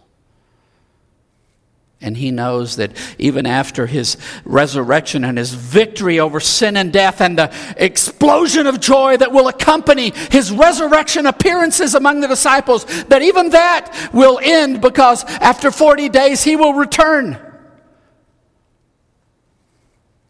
And 2.00 2.16
he 2.16 2.30
knows 2.30 2.75
that 2.75 2.92
even 3.18 3.48
after 3.48 3.88
his 3.88 4.18
resurrection 4.46 5.24
and 5.24 5.38
his 5.38 5.54
victory 5.54 6.20
over 6.20 6.39
sin 6.39 6.77
and 6.77 6.94
death 6.94 7.22
and 7.22 7.38
the 7.38 7.51
explosion 7.75 8.68
of 8.68 8.80
joy 8.80 9.18
that 9.18 9.32
will 9.32 9.48
accompany 9.48 10.12
his 10.12 10.51
resurrection 10.51 11.25
appearances 11.25 11.96
among 11.96 12.20
the 12.20 12.27
disciples, 12.27 12.86
that 13.06 13.24
even 13.24 13.50
that 13.50 14.10
will 14.13 14.39
end 14.44 14.80
because 14.80 15.24
after 15.25 15.72
40 15.72 16.10
days 16.10 16.44
he 16.44 16.56
will 16.56 16.75
return 16.75 17.39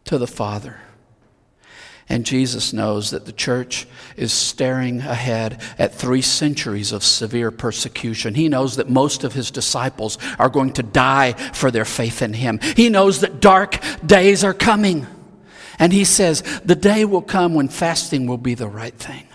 to 0.06 0.18
the 0.18 0.28
Father. 0.28 0.80
And 2.10 2.26
Jesus 2.26 2.72
knows 2.72 3.10
that 3.12 3.26
the 3.26 3.34
church 3.34 3.86
is 4.16 4.32
staring 4.32 5.02
ahead 5.02 5.62
at 5.78 5.94
three 5.94 6.22
centuries 6.22 6.94
of 6.94 7.04
severe 7.04 7.52
persecution. 7.52 8.34
He 8.34 8.48
knows 8.48 8.78
that 8.78 8.90
most 8.90 9.26
of 9.26 9.34
his 9.34 9.52
disciples 9.52 10.18
are 10.40 10.48
going 10.48 10.72
to 10.74 10.84
die 10.84 11.34
for 11.34 11.70
their 11.70 11.84
faith 11.84 12.22
in 12.22 12.34
him. 12.34 12.60
He 12.78 12.90
knows 12.90 13.20
that 13.22 13.42
dark 13.42 13.80
days 14.06 14.46
are 14.46 14.54
coming. 14.54 15.06
And 15.80 15.92
he 15.92 16.06
says, 16.06 16.44
the 16.64 16.76
day 16.76 17.04
will 17.04 17.22
come 17.22 17.54
when 17.54 17.68
fasting 17.68 18.26
will 18.26 18.38
be 18.38 18.54
the 18.54 18.70
right 18.70 18.96
thing. 18.96 19.28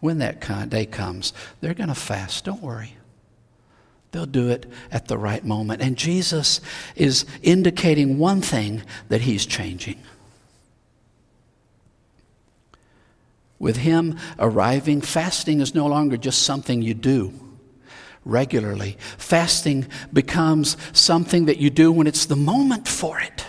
When 0.00 0.18
that 0.18 0.68
day 0.68 0.86
comes, 0.86 1.32
they're 1.60 1.74
going 1.74 1.88
to 1.88 1.94
fast. 1.94 2.44
Don't 2.44 2.62
worry. 2.62 2.96
They'll 4.12 4.26
do 4.26 4.48
it 4.48 4.66
at 4.90 5.08
the 5.08 5.18
right 5.18 5.44
moment. 5.44 5.82
And 5.82 5.96
Jesus 5.96 6.60
is 6.94 7.26
indicating 7.42 8.18
one 8.18 8.40
thing 8.40 8.82
that 9.08 9.22
he's 9.22 9.44
changing. 9.44 10.00
With 13.58 13.78
him 13.78 14.18
arriving, 14.38 15.00
fasting 15.00 15.60
is 15.60 15.74
no 15.74 15.86
longer 15.86 16.16
just 16.16 16.42
something 16.42 16.82
you 16.82 16.94
do 16.94 17.32
regularly. 18.24 18.98
Fasting 19.18 19.86
becomes 20.12 20.76
something 20.92 21.46
that 21.46 21.58
you 21.58 21.70
do 21.70 21.92
when 21.92 22.06
it's 22.06 22.26
the 22.26 22.36
moment 22.36 22.86
for 22.88 23.20
it 23.20 23.46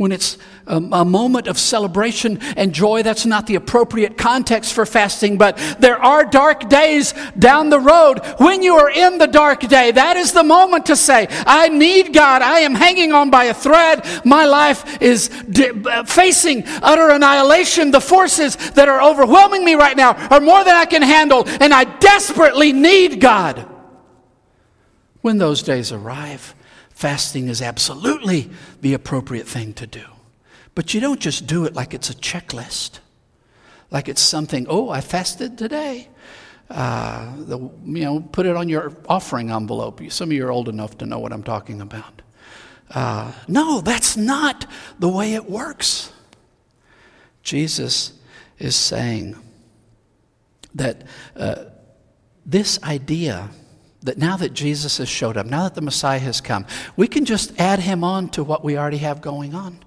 when 0.00 0.12
it's 0.12 0.38
a, 0.66 1.04
moment 1.04 1.46
of 1.46 1.58
celebration 1.58 2.38
and 2.56 2.72
joy, 2.72 3.02
that's 3.02 3.26
not 3.26 3.46
the 3.46 3.56
appropriate 3.56 4.16
context 4.16 4.72
for 4.72 4.86
fasting. 4.86 5.36
But 5.36 5.58
there 5.78 6.02
are 6.02 6.24
dark 6.24 6.70
days 6.70 7.12
down 7.38 7.68
the 7.68 7.78
road. 7.78 8.20
When 8.38 8.62
you 8.62 8.76
are 8.76 8.90
in 8.90 9.18
the 9.18 9.26
dark 9.26 9.60
day, 9.60 9.90
that 9.90 10.16
is 10.16 10.32
the 10.32 10.42
moment 10.42 10.86
to 10.86 10.96
say, 10.96 11.26
I 11.30 11.68
need 11.68 12.14
God. 12.14 12.40
I 12.40 12.60
am 12.60 12.74
hanging 12.74 13.12
on 13.12 13.28
by 13.28 13.44
a 13.44 13.54
thread. 13.54 14.06
My 14.24 14.46
life 14.46 15.02
is 15.02 15.28
di- 15.28 16.04
facing 16.06 16.62
utter 16.80 17.10
annihilation. 17.10 17.90
The 17.90 18.00
forces 18.00 18.56
that 18.70 18.88
are 18.88 19.02
overwhelming 19.02 19.66
me 19.66 19.74
right 19.74 19.98
now 19.98 20.12
are 20.28 20.40
more 20.40 20.64
than 20.64 20.76
I 20.76 20.86
can 20.86 21.02
handle, 21.02 21.46
and 21.46 21.74
I 21.74 21.84
desperately 21.84 22.72
need 22.72 23.20
God. 23.20 23.68
When 25.20 25.36
those 25.36 25.62
days 25.62 25.92
arrive, 25.92 26.54
fasting 27.00 27.48
is 27.48 27.62
absolutely 27.62 28.50
the 28.82 28.92
appropriate 28.92 29.48
thing 29.48 29.72
to 29.72 29.86
do. 29.86 30.04
But 30.74 30.92
you 30.92 31.00
don't 31.00 31.18
just 31.18 31.46
do 31.46 31.64
it 31.64 31.72
like 31.72 31.94
it's 31.94 32.10
a 32.10 32.14
checklist, 32.14 32.98
like 33.90 34.06
it's 34.06 34.20
something, 34.20 34.66
oh, 34.68 34.90
I 34.90 35.00
fasted 35.00 35.56
today. 35.56 36.08
Uh, 36.68 37.34
the, 37.38 37.58
you 37.58 38.04
know, 38.04 38.20
put 38.20 38.44
it 38.44 38.54
on 38.54 38.68
your 38.68 38.92
offering 39.08 39.50
envelope. 39.50 40.02
Some 40.12 40.28
of 40.28 40.32
you 40.34 40.46
are 40.46 40.52
old 40.52 40.68
enough 40.68 40.98
to 40.98 41.06
know 41.06 41.18
what 41.18 41.32
I'm 41.32 41.42
talking 41.42 41.80
about. 41.80 42.20
Uh, 42.90 43.32
no, 43.48 43.80
that's 43.80 44.18
not 44.18 44.66
the 44.98 45.08
way 45.08 45.32
it 45.32 45.48
works. 45.48 46.12
Jesus 47.42 48.12
is 48.58 48.76
saying 48.76 49.36
that 50.74 51.04
uh, 51.34 51.64
this 52.44 52.80
idea 52.82 53.48
that 54.02 54.18
now 54.18 54.36
that 54.36 54.54
Jesus 54.54 54.98
has 54.98 55.08
showed 55.08 55.36
up, 55.36 55.46
now 55.46 55.64
that 55.64 55.74
the 55.74 55.82
Messiah 55.82 56.18
has 56.18 56.40
come, 56.40 56.66
we 56.96 57.06
can 57.06 57.24
just 57.24 57.58
add 57.60 57.80
him 57.80 58.02
on 58.02 58.28
to 58.30 58.42
what 58.44 58.64
we 58.64 58.78
already 58.78 58.98
have 58.98 59.20
going 59.20 59.54
on. 59.54 59.78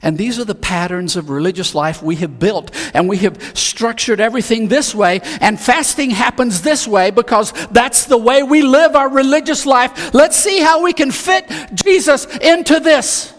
And 0.00 0.16
these 0.16 0.38
are 0.38 0.44
the 0.44 0.54
patterns 0.54 1.16
of 1.16 1.28
religious 1.28 1.74
life 1.74 2.02
we 2.02 2.16
have 2.16 2.38
built. 2.38 2.70
And 2.94 3.08
we 3.08 3.18
have 3.18 3.56
structured 3.58 4.20
everything 4.20 4.68
this 4.68 4.94
way. 4.94 5.20
And 5.40 5.58
fasting 5.58 6.10
happens 6.10 6.62
this 6.62 6.86
way 6.86 7.10
because 7.10 7.52
that's 7.68 8.04
the 8.06 8.16
way 8.16 8.42
we 8.42 8.62
live 8.62 8.94
our 8.94 9.08
religious 9.08 9.66
life. 9.66 10.14
Let's 10.14 10.36
see 10.36 10.60
how 10.60 10.82
we 10.82 10.92
can 10.92 11.10
fit 11.10 11.50
Jesus 11.74 12.26
into 12.38 12.78
this. 12.78 13.34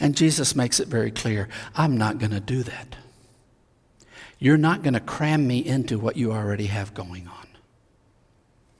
And 0.00 0.16
Jesus 0.16 0.54
makes 0.54 0.80
it 0.80 0.88
very 0.88 1.10
clear 1.10 1.48
I'm 1.74 1.96
not 1.96 2.18
going 2.18 2.32
to 2.32 2.40
do 2.40 2.62
that. 2.64 2.96
You're 4.40 4.56
not 4.56 4.82
going 4.82 4.94
to 4.94 5.00
cram 5.00 5.46
me 5.46 5.58
into 5.58 5.98
what 5.98 6.16
you 6.16 6.32
already 6.32 6.66
have 6.66 6.94
going 6.94 7.26
on. 7.26 7.47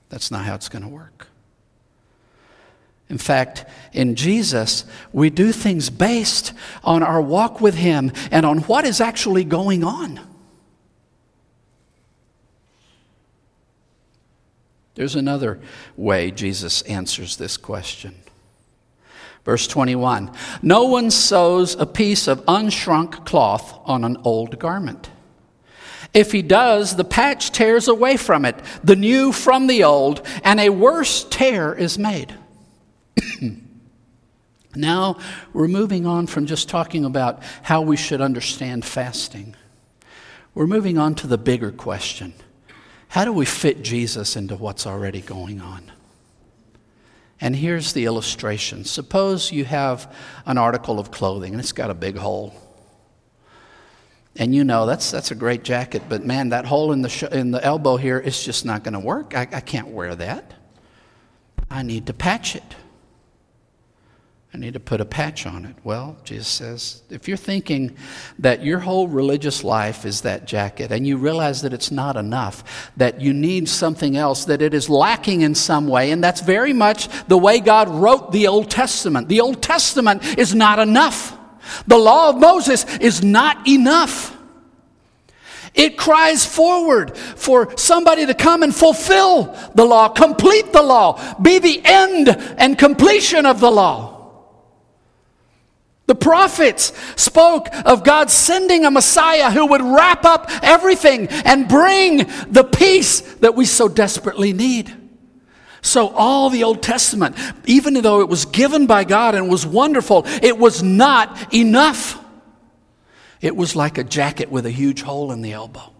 That's 0.08 0.30
not 0.30 0.44
how 0.44 0.54
it's 0.54 0.68
going 0.68 0.82
to 0.82 0.88
work. 0.88 1.28
In 3.08 3.18
fact, 3.18 3.64
in 3.92 4.14
Jesus, 4.14 4.84
we 5.12 5.30
do 5.30 5.50
things 5.50 5.88
based 5.88 6.52
on 6.84 7.02
our 7.02 7.22
walk 7.22 7.60
with 7.60 7.74
Him 7.74 8.12
and 8.30 8.44
on 8.44 8.58
what 8.60 8.84
is 8.84 9.00
actually 9.00 9.44
going 9.44 9.82
on. 9.82 10.20
There's 14.94 15.14
another 15.14 15.60
way 15.96 16.30
Jesus 16.30 16.82
answers 16.82 17.36
this 17.36 17.56
question. 17.56 18.14
Verse 19.44 19.66
21 19.66 20.30
No 20.60 20.84
one 20.84 21.10
sews 21.10 21.76
a 21.76 21.86
piece 21.86 22.26
of 22.26 22.44
unshrunk 22.44 23.24
cloth 23.24 23.78
on 23.84 24.04
an 24.04 24.18
old 24.24 24.58
garment. 24.58 25.08
If 26.14 26.32
he 26.32 26.42
does, 26.42 26.96
the 26.96 27.04
patch 27.04 27.52
tears 27.52 27.86
away 27.86 28.16
from 28.16 28.44
it, 28.44 28.56
the 28.82 28.96
new 28.96 29.32
from 29.32 29.66
the 29.66 29.84
old, 29.84 30.26
and 30.42 30.58
a 30.58 30.70
worse 30.70 31.24
tear 31.24 31.74
is 31.74 31.98
made. 31.98 32.34
now 34.74 35.18
we're 35.52 35.68
moving 35.68 36.06
on 36.06 36.26
from 36.26 36.46
just 36.46 36.68
talking 36.68 37.04
about 37.04 37.42
how 37.62 37.82
we 37.82 37.96
should 37.96 38.20
understand 38.20 38.84
fasting. 38.84 39.54
We're 40.54 40.66
moving 40.66 40.98
on 40.98 41.14
to 41.16 41.26
the 41.26 41.38
bigger 41.38 41.70
question 41.70 42.32
How 43.08 43.24
do 43.24 43.32
we 43.32 43.44
fit 43.44 43.82
Jesus 43.82 44.34
into 44.34 44.56
what's 44.56 44.86
already 44.86 45.20
going 45.20 45.60
on? 45.60 45.92
And 47.40 47.54
here's 47.54 47.92
the 47.92 48.06
illustration. 48.06 48.84
Suppose 48.84 49.52
you 49.52 49.64
have 49.64 50.12
an 50.44 50.58
article 50.58 50.98
of 50.98 51.10
clothing 51.10 51.52
and 51.52 51.60
it's 51.60 51.72
got 51.72 51.90
a 51.90 51.94
big 51.94 52.16
hole. 52.16 52.52
And 54.38 54.54
you 54.54 54.62
know 54.62 54.86
that's, 54.86 55.10
that's 55.10 55.32
a 55.32 55.34
great 55.34 55.64
jacket, 55.64 56.02
but 56.08 56.24
man, 56.24 56.50
that 56.50 56.64
hole 56.64 56.92
in 56.92 57.02
the, 57.02 57.08
sh- 57.08 57.24
in 57.24 57.50
the 57.50 57.62
elbow 57.64 57.96
here 57.96 58.20
is 58.20 58.42
just 58.44 58.64
not 58.64 58.84
going 58.84 58.94
to 58.94 59.00
work. 59.00 59.36
I, 59.36 59.42
I 59.42 59.60
can't 59.60 59.88
wear 59.88 60.14
that. 60.14 60.54
I 61.68 61.82
need 61.82 62.06
to 62.06 62.12
patch 62.12 62.54
it. 62.54 62.76
I 64.54 64.56
need 64.56 64.74
to 64.74 64.80
put 64.80 65.00
a 65.00 65.04
patch 65.04 65.44
on 65.44 65.66
it. 65.66 65.76
Well, 65.84 66.16
Jesus 66.24 66.48
says, 66.48 67.02
if 67.10 67.28
you're 67.28 67.36
thinking 67.36 67.96
that 68.38 68.64
your 68.64 68.78
whole 68.78 69.06
religious 69.06 69.62
life 69.62 70.06
is 70.06 70.22
that 70.22 70.46
jacket 70.46 70.90
and 70.90 71.06
you 71.06 71.18
realize 71.18 71.60
that 71.62 71.74
it's 71.74 71.90
not 71.90 72.16
enough, 72.16 72.90
that 72.96 73.20
you 73.20 73.34
need 73.34 73.68
something 73.68 74.16
else, 74.16 74.46
that 74.46 74.62
it 74.62 74.72
is 74.72 74.88
lacking 74.88 75.42
in 75.42 75.54
some 75.54 75.86
way, 75.86 76.12
and 76.12 76.24
that's 76.24 76.40
very 76.40 76.72
much 76.72 77.08
the 77.26 77.36
way 77.36 77.60
God 77.60 77.88
wrote 77.88 78.32
the 78.32 78.46
Old 78.46 78.70
Testament. 78.70 79.28
The 79.28 79.40
Old 79.42 79.62
Testament 79.62 80.38
is 80.38 80.54
not 80.54 80.78
enough. 80.78 81.37
The 81.86 81.98
law 81.98 82.30
of 82.30 82.38
Moses 82.38 82.84
is 82.98 83.22
not 83.22 83.68
enough. 83.68 84.36
It 85.74 85.96
cries 85.96 86.44
forward 86.44 87.16
for 87.16 87.76
somebody 87.76 88.26
to 88.26 88.34
come 88.34 88.62
and 88.62 88.74
fulfill 88.74 89.56
the 89.74 89.84
law, 89.84 90.08
complete 90.08 90.72
the 90.72 90.82
law, 90.82 91.34
be 91.40 91.58
the 91.58 91.80
end 91.84 92.28
and 92.28 92.76
completion 92.76 93.46
of 93.46 93.60
the 93.60 93.70
law. 93.70 94.18
The 96.06 96.14
prophets 96.14 96.94
spoke 97.16 97.68
of 97.84 98.02
God 98.02 98.30
sending 98.30 98.86
a 98.86 98.90
Messiah 98.90 99.50
who 99.50 99.66
would 99.66 99.82
wrap 99.82 100.24
up 100.24 100.50
everything 100.62 101.28
and 101.28 101.68
bring 101.68 102.26
the 102.50 102.64
peace 102.64 103.20
that 103.36 103.54
we 103.54 103.66
so 103.66 103.88
desperately 103.88 104.54
need. 104.54 104.97
So, 105.88 106.08
all 106.08 106.50
the 106.50 106.64
Old 106.64 106.82
Testament, 106.82 107.34
even 107.64 107.94
though 107.94 108.20
it 108.20 108.28
was 108.28 108.44
given 108.44 108.86
by 108.86 109.04
God 109.04 109.34
and 109.34 109.48
was 109.48 109.64
wonderful, 109.64 110.24
it 110.42 110.58
was 110.58 110.82
not 110.82 111.54
enough. 111.54 112.22
It 113.40 113.56
was 113.56 113.74
like 113.74 113.96
a 113.96 114.04
jacket 114.04 114.50
with 114.50 114.66
a 114.66 114.70
huge 114.70 115.00
hole 115.00 115.32
in 115.32 115.40
the 115.40 115.52
elbow. 115.52 115.94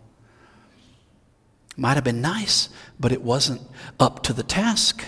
Might 1.75 1.95
have 1.95 2.05
been 2.05 2.21
nice, 2.21 2.69
but 3.01 3.13
it 3.13 3.23
wasn't 3.23 3.63
up 3.99 4.25
to 4.25 4.35
the 4.35 4.43
task. 4.43 5.03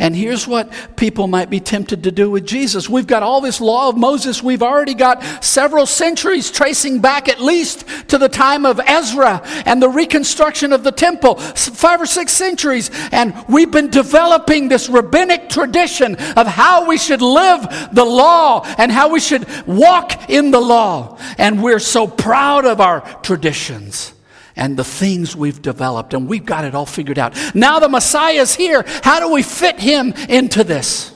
And 0.00 0.14
here's 0.14 0.46
what 0.46 0.70
people 0.96 1.26
might 1.26 1.50
be 1.50 1.58
tempted 1.58 2.04
to 2.04 2.12
do 2.12 2.30
with 2.30 2.46
Jesus. 2.46 2.88
We've 2.88 3.06
got 3.06 3.24
all 3.24 3.40
this 3.40 3.60
law 3.60 3.88
of 3.88 3.96
Moses. 3.96 4.42
We've 4.42 4.62
already 4.62 4.94
got 4.94 5.44
several 5.44 5.86
centuries 5.86 6.52
tracing 6.52 7.00
back 7.00 7.28
at 7.28 7.40
least 7.40 7.84
to 8.08 8.18
the 8.18 8.28
time 8.28 8.64
of 8.64 8.80
Ezra 8.86 9.42
and 9.66 9.82
the 9.82 9.88
reconstruction 9.88 10.72
of 10.72 10.84
the 10.84 10.92
temple, 10.92 11.34
five 11.34 12.00
or 12.00 12.06
six 12.06 12.32
centuries. 12.32 12.90
And 13.10 13.34
we've 13.48 13.72
been 13.72 13.90
developing 13.90 14.68
this 14.68 14.88
rabbinic 14.88 15.48
tradition 15.48 16.14
of 16.36 16.46
how 16.46 16.86
we 16.86 16.96
should 16.96 17.22
live 17.22 17.66
the 17.92 18.04
law 18.04 18.64
and 18.78 18.92
how 18.92 19.12
we 19.12 19.18
should 19.18 19.46
walk 19.66 20.30
in 20.30 20.52
the 20.52 20.60
law. 20.60 21.18
And 21.38 21.60
we're 21.60 21.80
so 21.80 22.06
proud 22.06 22.66
of 22.66 22.80
our 22.80 23.00
traditions 23.22 24.12
and 24.58 24.76
the 24.76 24.84
things 24.84 25.36
we've 25.36 25.62
developed, 25.62 26.12
and 26.12 26.28
we've 26.28 26.44
got 26.44 26.64
it 26.64 26.74
all 26.74 26.84
figured 26.84 27.18
out. 27.18 27.34
Now 27.54 27.78
the 27.78 27.88
Messiah 27.88 28.40
is 28.40 28.56
here. 28.56 28.84
How 29.04 29.20
do 29.20 29.32
we 29.32 29.42
fit 29.42 29.78
him 29.78 30.12
into 30.28 30.64
this? 30.64 31.14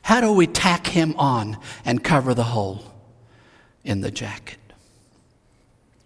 How 0.00 0.20
do 0.20 0.32
we 0.32 0.46
tack 0.46 0.86
him 0.86 1.14
on 1.18 1.58
and 1.84 2.02
cover 2.02 2.32
the 2.32 2.44
hole 2.44 2.82
in 3.84 4.00
the 4.00 4.10
jacket? 4.10 4.58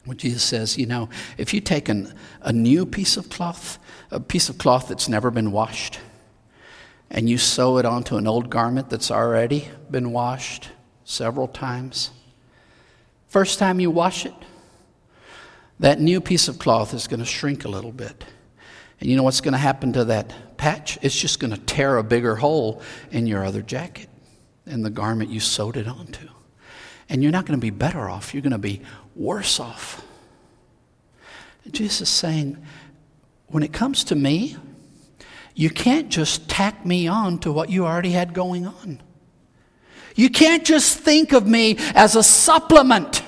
Well, 0.07 0.17
Jesus 0.17 0.43
says, 0.43 0.79
you 0.79 0.87
know, 0.87 1.11
if 1.37 1.53
you 1.55 1.61
take 1.61 1.89
an, 1.91 2.15
a 2.41 2.53
new 2.53 2.87
piece 2.87 3.17
of 3.19 3.29
cloth, 3.29 3.79
a 4.11 4.21
piece 4.21 4.49
of 4.49 4.57
cloth 4.59 4.89
that's 4.89 5.09
never 5.09 5.31
been 5.31 5.53
washed, 5.53 6.01
and 7.11 7.29
you 7.29 7.37
sew 7.37 7.77
it 7.77 7.85
onto 7.85 8.17
an 8.17 8.27
old 8.27 8.49
garment 8.49 8.89
that's 8.89 9.11
already 9.11 9.69
been 9.91 10.13
washed 10.13 10.71
several 11.05 11.47
times, 11.47 12.11
first 13.29 13.59
time 13.59 13.81
you 13.81 13.91
wash 13.91 14.25
it, 14.25 14.35
that 15.81 16.01
new 16.01 16.21
piece 16.21 16.49
of 16.49 16.59
cloth 16.59 16.95
is 16.95 17.07
going 17.07 17.21
to 17.21 17.27
shrink 17.27 17.65
a 17.65 17.69
little 17.69 17.93
bit. 17.93 18.25
And 19.01 19.11
you 19.11 19.17
know 19.17 19.23
what's 19.23 19.41
going 19.41 19.53
to 19.53 19.59
happen 19.59 19.93
to 19.95 20.05
that 20.07 20.57
patch? 20.57 20.99
It's 21.03 21.19
just 21.19 21.41
going 21.41 21.51
to 21.51 21.61
tear 21.61 21.99
a 21.99 22.05
bigger 22.05 22.37
hole 22.37 22.81
in 23.11 23.27
your 23.27 23.45
other 23.45 23.63
jacket, 23.63 24.09
in 24.67 24.83
the 24.83 24.91
garment 24.91 25.31
you 25.31 25.41
sewed 25.41 25.77
it 25.77 25.89
onto. 25.89 26.29
And 27.09 27.23
you're 27.23 27.33
not 27.33 27.45
going 27.45 27.59
to 27.59 27.63
be 27.63 27.71
better 27.71 28.09
off, 28.09 28.33
you're 28.33 28.43
going 28.43 28.53
to 28.53 28.59
be 28.59 28.83
worse 29.15 29.61
off. 29.61 30.05
Jesus 31.71 32.03
is 32.03 32.09
saying, 32.09 32.63
when 33.47 33.63
it 33.63 33.73
comes 33.73 34.05
to 34.05 34.15
me, 34.15 34.57
you 35.55 35.71
can't 35.71 36.09
just 36.09 36.49
tack 36.49 36.85
me 36.85 37.07
on 37.07 37.39
to 37.41 37.53
what 37.53 37.71
you 37.71 37.87
already 37.87 38.11
had 38.11 38.35
going 38.35 38.67
on. 38.67 39.01
You 40.17 40.31
can't 40.31 40.65
just 40.65 40.99
think 40.99 41.33
of 41.33 41.47
me 41.47 41.77
as 41.95 42.17
a 42.17 42.23
supplement 42.23 43.23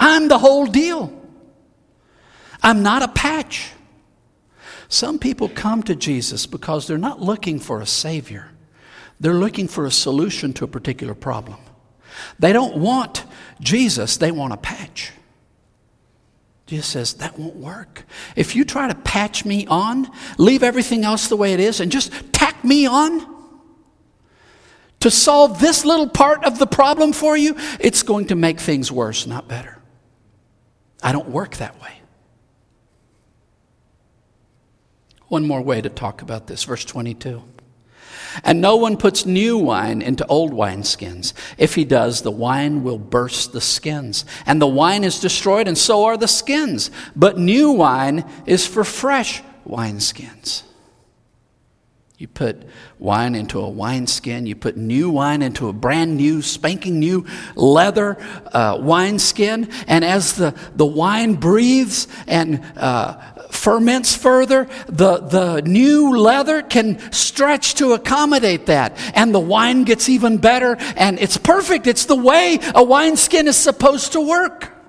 I'm 0.00 0.28
the 0.28 0.38
whole 0.38 0.66
deal. 0.66 1.16
I'm 2.62 2.82
not 2.82 3.02
a 3.02 3.08
patch. 3.08 3.70
Some 4.88 5.18
people 5.18 5.48
come 5.48 5.82
to 5.84 5.94
Jesus 5.94 6.46
because 6.46 6.86
they're 6.86 6.98
not 6.98 7.20
looking 7.20 7.60
for 7.60 7.80
a 7.80 7.86
Savior, 7.86 8.50
they're 9.20 9.34
looking 9.34 9.68
for 9.68 9.86
a 9.86 9.90
solution 9.90 10.52
to 10.54 10.64
a 10.64 10.68
particular 10.68 11.14
problem. 11.14 11.58
They 12.38 12.52
don't 12.52 12.76
want 12.78 13.24
Jesus, 13.60 14.16
they 14.16 14.32
want 14.32 14.52
a 14.52 14.56
patch. 14.56 15.12
Jesus 16.66 16.86
says, 16.86 17.14
that 17.14 17.36
won't 17.36 17.56
work. 17.56 18.04
If 18.36 18.54
you 18.54 18.64
try 18.64 18.86
to 18.86 18.94
patch 18.94 19.44
me 19.44 19.66
on, 19.66 20.08
leave 20.38 20.62
everything 20.62 21.04
else 21.04 21.26
the 21.26 21.36
way 21.36 21.52
it 21.52 21.58
is, 21.58 21.80
and 21.80 21.90
just 21.90 22.12
tack 22.32 22.64
me 22.64 22.86
on 22.86 23.26
to 25.00 25.10
solve 25.10 25.60
this 25.60 25.84
little 25.84 26.08
part 26.08 26.44
of 26.44 26.58
the 26.58 26.66
problem 26.66 27.12
for 27.12 27.36
you, 27.36 27.56
it's 27.80 28.02
going 28.02 28.26
to 28.26 28.36
make 28.36 28.60
things 28.60 28.92
worse, 28.92 29.26
not 29.26 29.48
better. 29.48 29.79
I 31.02 31.12
don't 31.12 31.28
work 31.28 31.56
that 31.56 31.80
way. 31.80 31.92
One 35.28 35.46
more 35.46 35.62
way 35.62 35.80
to 35.80 35.88
talk 35.88 36.22
about 36.22 36.46
this, 36.48 36.64
verse 36.64 36.84
22. 36.84 37.42
And 38.44 38.60
no 38.60 38.76
one 38.76 38.96
puts 38.96 39.26
new 39.26 39.58
wine 39.58 40.02
into 40.02 40.26
old 40.26 40.52
wineskins. 40.52 41.32
If 41.58 41.74
he 41.74 41.84
does, 41.84 42.22
the 42.22 42.30
wine 42.30 42.82
will 42.82 42.98
burst 42.98 43.52
the 43.52 43.60
skins, 43.60 44.24
and 44.46 44.60
the 44.60 44.66
wine 44.66 45.04
is 45.04 45.20
destroyed, 45.20 45.68
and 45.68 45.76
so 45.76 46.04
are 46.04 46.16
the 46.16 46.28
skins. 46.28 46.90
But 47.16 47.38
new 47.38 47.70
wine 47.72 48.24
is 48.46 48.66
for 48.66 48.84
fresh 48.84 49.42
wineskins. 49.66 50.62
You 52.20 52.28
put 52.28 52.64
wine 52.98 53.34
into 53.34 53.60
a 53.60 53.68
wineskin. 53.70 54.44
You 54.44 54.54
put 54.54 54.76
new 54.76 55.08
wine 55.08 55.40
into 55.40 55.70
a 55.70 55.72
brand 55.72 56.18
new, 56.18 56.42
spanking 56.42 56.98
new 56.98 57.24
leather 57.54 58.18
uh, 58.52 58.76
wineskin. 58.78 59.70
And 59.86 60.04
as 60.04 60.34
the, 60.34 60.54
the 60.76 60.84
wine 60.84 61.36
breathes 61.36 62.08
and 62.26 62.62
uh, 62.76 63.14
ferments 63.48 64.14
further, 64.14 64.68
the, 64.86 65.20
the 65.20 65.62
new 65.62 66.18
leather 66.18 66.60
can 66.60 67.10
stretch 67.10 67.76
to 67.76 67.94
accommodate 67.94 68.66
that. 68.66 68.98
And 69.16 69.34
the 69.34 69.40
wine 69.40 69.84
gets 69.84 70.10
even 70.10 70.36
better. 70.36 70.76
And 70.96 71.18
it's 71.18 71.38
perfect. 71.38 71.86
It's 71.86 72.04
the 72.04 72.16
way 72.16 72.58
a 72.74 72.84
wineskin 72.84 73.48
is 73.48 73.56
supposed 73.56 74.12
to 74.12 74.20
work. 74.20 74.79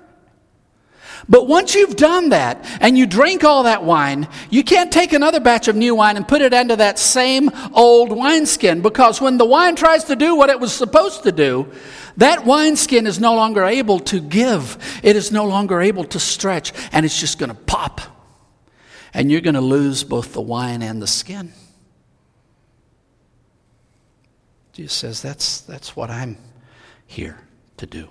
But 1.28 1.46
once 1.46 1.74
you've 1.74 1.96
done 1.96 2.30
that 2.30 2.66
and 2.80 2.98
you 2.98 3.06
drink 3.06 3.44
all 3.44 3.62
that 3.64 3.84
wine, 3.84 4.28
you 4.50 4.64
can't 4.64 4.92
take 4.92 5.12
another 5.12 5.40
batch 5.40 5.68
of 5.68 5.76
new 5.76 5.94
wine 5.94 6.16
and 6.16 6.26
put 6.26 6.42
it 6.42 6.52
into 6.52 6.76
that 6.76 6.98
same 6.98 7.50
old 7.72 8.10
wineskin 8.10 8.82
because 8.82 9.20
when 9.20 9.38
the 9.38 9.44
wine 9.44 9.76
tries 9.76 10.04
to 10.04 10.16
do 10.16 10.34
what 10.34 10.50
it 10.50 10.58
was 10.58 10.72
supposed 10.72 11.22
to 11.22 11.32
do, 11.32 11.70
that 12.16 12.44
wineskin 12.44 13.06
is 13.06 13.20
no 13.20 13.34
longer 13.34 13.64
able 13.64 14.00
to 14.00 14.20
give. 14.20 14.76
It 15.02 15.16
is 15.16 15.30
no 15.30 15.44
longer 15.46 15.80
able 15.80 16.04
to 16.04 16.18
stretch 16.18 16.72
and 16.92 17.06
it's 17.06 17.18
just 17.18 17.38
going 17.38 17.50
to 17.50 17.54
pop. 17.56 18.00
And 19.14 19.30
you're 19.30 19.40
going 19.42 19.54
to 19.54 19.60
lose 19.60 20.04
both 20.04 20.32
the 20.32 20.40
wine 20.40 20.82
and 20.82 21.00
the 21.00 21.06
skin. 21.06 21.52
Jesus 24.72 24.94
says, 24.94 25.22
that's, 25.22 25.60
that's 25.60 25.94
what 25.94 26.10
I'm 26.10 26.38
here 27.06 27.38
to 27.76 27.86
do. 27.86 28.08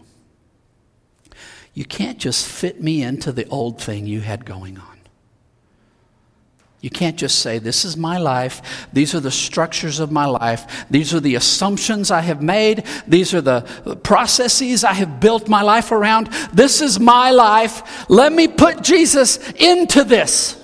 You 1.74 1.86
can't 1.86 2.18
just 2.18 2.48
fit 2.48 2.82
me 2.82 3.02
into 3.02 3.32
the 3.32 3.48
old 3.48 3.82
thing 3.82 4.06
you 4.06 4.22
had 4.22 4.46
going 4.46 4.78
on. 4.78 4.92
You 6.82 6.90
can't 6.90 7.16
just 7.16 7.40
say, 7.40 7.60
This 7.60 7.86
is 7.86 7.96
my 7.96 8.18
life. 8.18 8.88
These 8.92 9.14
are 9.14 9.20
the 9.20 9.32
structures 9.32 10.00
of 10.00 10.12
my 10.12 10.26
life. 10.26 10.86
These 10.90 11.14
are 11.14 11.20
the 11.20 11.36
assumptions 11.36 12.10
I 12.10 12.22
have 12.22 12.42
made. 12.42 12.86
These 13.08 13.36
are 13.36 13.42
the 13.42 13.62
processes 14.04 14.84
I 14.84 14.94
have 14.94 15.20
built 15.20 15.48
my 15.48 15.62
life 15.62 15.92
around. 15.92 16.28
This 16.54 16.82
is 16.82 17.00
my 17.00 17.30
life. 17.30 18.10
Let 18.10 18.34
me 18.34 18.48
put 18.48 18.82
Jesus 18.82 19.38
into 19.52 20.04
this. 20.04 20.58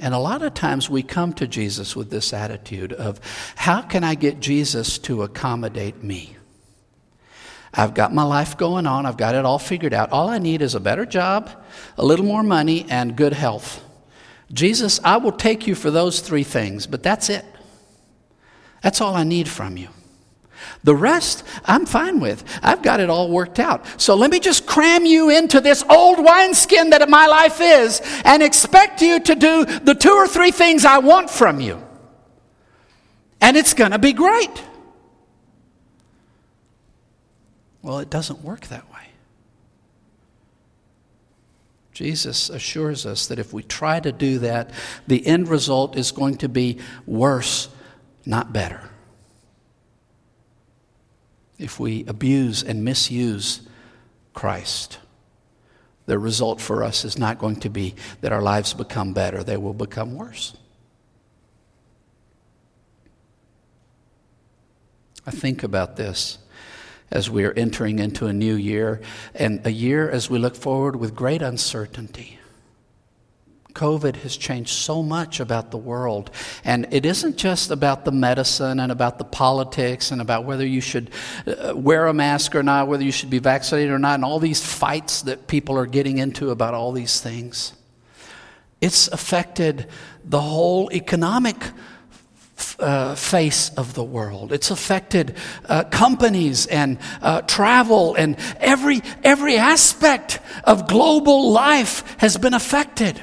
And 0.00 0.12
a 0.12 0.18
lot 0.18 0.42
of 0.42 0.52
times 0.52 0.90
we 0.90 1.04
come 1.04 1.32
to 1.34 1.46
Jesus 1.46 1.94
with 1.94 2.10
this 2.10 2.32
attitude 2.32 2.92
of, 2.92 3.20
How 3.54 3.80
can 3.80 4.02
I 4.02 4.16
get 4.16 4.40
Jesus 4.40 4.98
to 4.98 5.22
accommodate 5.22 6.02
me? 6.02 6.36
I've 7.76 7.92
got 7.92 8.14
my 8.14 8.22
life 8.22 8.56
going 8.56 8.86
on. 8.86 9.04
I've 9.04 9.16
got 9.16 9.34
it 9.34 9.44
all 9.44 9.58
figured 9.58 9.92
out. 9.92 10.12
All 10.12 10.28
I 10.28 10.38
need 10.38 10.62
is 10.62 10.74
a 10.74 10.80
better 10.80 11.04
job, 11.04 11.50
a 11.98 12.04
little 12.04 12.24
more 12.24 12.44
money, 12.44 12.86
and 12.88 13.16
good 13.16 13.32
health. 13.32 13.82
Jesus, 14.52 15.00
I 15.02 15.16
will 15.16 15.32
take 15.32 15.66
you 15.66 15.74
for 15.74 15.90
those 15.90 16.20
three 16.20 16.44
things, 16.44 16.86
but 16.86 17.02
that's 17.02 17.28
it. 17.28 17.44
That's 18.82 19.00
all 19.00 19.16
I 19.16 19.24
need 19.24 19.48
from 19.48 19.76
you. 19.76 19.88
The 20.84 20.94
rest, 20.94 21.42
I'm 21.64 21.84
fine 21.84 22.20
with. 22.20 22.44
I've 22.62 22.82
got 22.82 23.00
it 23.00 23.10
all 23.10 23.30
worked 23.30 23.58
out. 23.58 24.00
So 24.00 24.14
let 24.14 24.30
me 24.30 24.38
just 24.38 24.66
cram 24.66 25.04
you 25.04 25.30
into 25.30 25.60
this 25.60 25.82
old 25.90 26.22
wineskin 26.22 26.90
that 26.90 27.08
my 27.08 27.26
life 27.26 27.58
is 27.60 28.00
and 28.24 28.42
expect 28.42 29.02
you 29.02 29.18
to 29.20 29.34
do 29.34 29.64
the 29.64 29.94
two 29.94 30.12
or 30.12 30.28
three 30.28 30.50
things 30.52 30.84
I 30.84 30.98
want 30.98 31.30
from 31.30 31.60
you. 31.60 31.82
And 33.40 33.56
it's 33.56 33.74
going 33.74 33.90
to 33.90 33.98
be 33.98 34.12
great. 34.12 34.62
Well, 37.84 37.98
it 37.98 38.08
doesn't 38.08 38.42
work 38.42 38.68
that 38.68 38.90
way. 38.90 39.08
Jesus 41.92 42.48
assures 42.48 43.04
us 43.04 43.26
that 43.26 43.38
if 43.38 43.52
we 43.52 43.62
try 43.62 44.00
to 44.00 44.10
do 44.10 44.38
that, 44.38 44.70
the 45.06 45.24
end 45.26 45.48
result 45.48 45.94
is 45.94 46.10
going 46.10 46.38
to 46.38 46.48
be 46.48 46.78
worse, 47.04 47.68
not 48.24 48.54
better. 48.54 48.80
If 51.58 51.78
we 51.78 52.06
abuse 52.06 52.62
and 52.62 52.84
misuse 52.84 53.60
Christ, 54.32 54.98
the 56.06 56.18
result 56.18 56.62
for 56.62 56.82
us 56.82 57.04
is 57.04 57.18
not 57.18 57.38
going 57.38 57.56
to 57.56 57.68
be 57.68 57.96
that 58.22 58.32
our 58.32 58.42
lives 58.42 58.72
become 58.72 59.12
better, 59.12 59.44
they 59.44 59.58
will 59.58 59.74
become 59.74 60.14
worse. 60.14 60.56
I 65.26 65.30
think 65.32 65.62
about 65.62 65.96
this 65.96 66.38
as 67.14 67.30
we 67.30 67.44
are 67.44 67.52
entering 67.52 67.98
into 67.98 68.26
a 68.26 68.32
new 68.32 68.54
year, 68.54 69.00
and 69.34 69.64
a 69.66 69.72
year 69.72 70.10
as 70.10 70.28
we 70.28 70.38
look 70.38 70.56
forward 70.56 70.96
with 70.96 71.14
great 71.14 71.40
uncertainty. 71.42 72.38
COVID 73.74 74.16
has 74.16 74.36
changed 74.36 74.70
so 74.70 75.02
much 75.02 75.40
about 75.40 75.70
the 75.72 75.76
world. 75.76 76.30
And 76.64 76.86
it 76.92 77.04
isn't 77.04 77.36
just 77.36 77.70
about 77.70 78.04
the 78.04 78.12
medicine 78.12 78.78
and 78.78 78.90
about 78.92 79.18
the 79.18 79.24
politics 79.24 80.12
and 80.12 80.20
about 80.20 80.44
whether 80.44 80.64
you 80.64 80.80
should 80.80 81.10
uh, 81.46 81.74
wear 81.76 82.06
a 82.06 82.14
mask 82.14 82.54
or 82.54 82.62
not, 82.62 82.86
whether 82.86 83.02
you 83.02 83.12
should 83.12 83.30
be 83.30 83.40
vaccinated 83.40 83.90
or 83.90 83.98
not, 83.98 84.14
and 84.14 84.24
all 84.24 84.38
these 84.38 84.64
fights 84.64 85.22
that 85.22 85.48
people 85.48 85.76
are 85.76 85.86
getting 85.86 86.18
into 86.18 86.50
about 86.50 86.72
all 86.72 86.92
these 86.92 87.20
things. 87.20 87.72
It's 88.80 89.08
affected 89.08 89.88
the 90.24 90.40
whole 90.40 90.90
economic 90.92 91.56
uh, 92.78 93.14
face 93.14 93.70
of 93.76 93.94
the 93.94 94.04
world. 94.04 94.52
It's 94.52 94.70
affected 94.70 95.36
uh, 95.68 95.84
companies 95.84 96.66
and 96.66 96.98
uh, 97.20 97.42
travel, 97.42 98.14
and 98.14 98.36
every, 98.60 99.02
every 99.22 99.56
aspect 99.56 100.40
of 100.64 100.88
global 100.88 101.50
life 101.52 102.16
has 102.18 102.36
been 102.36 102.54
affected. 102.54 103.20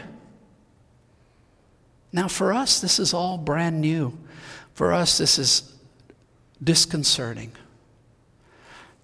Now, 2.13 2.27
for 2.27 2.53
us, 2.53 2.81
this 2.81 2.99
is 2.99 3.13
all 3.13 3.37
brand 3.37 3.79
new. 3.79 4.17
For 4.73 4.93
us, 4.93 5.17
this 5.17 5.39
is 5.39 5.73
disconcerting. 6.61 7.53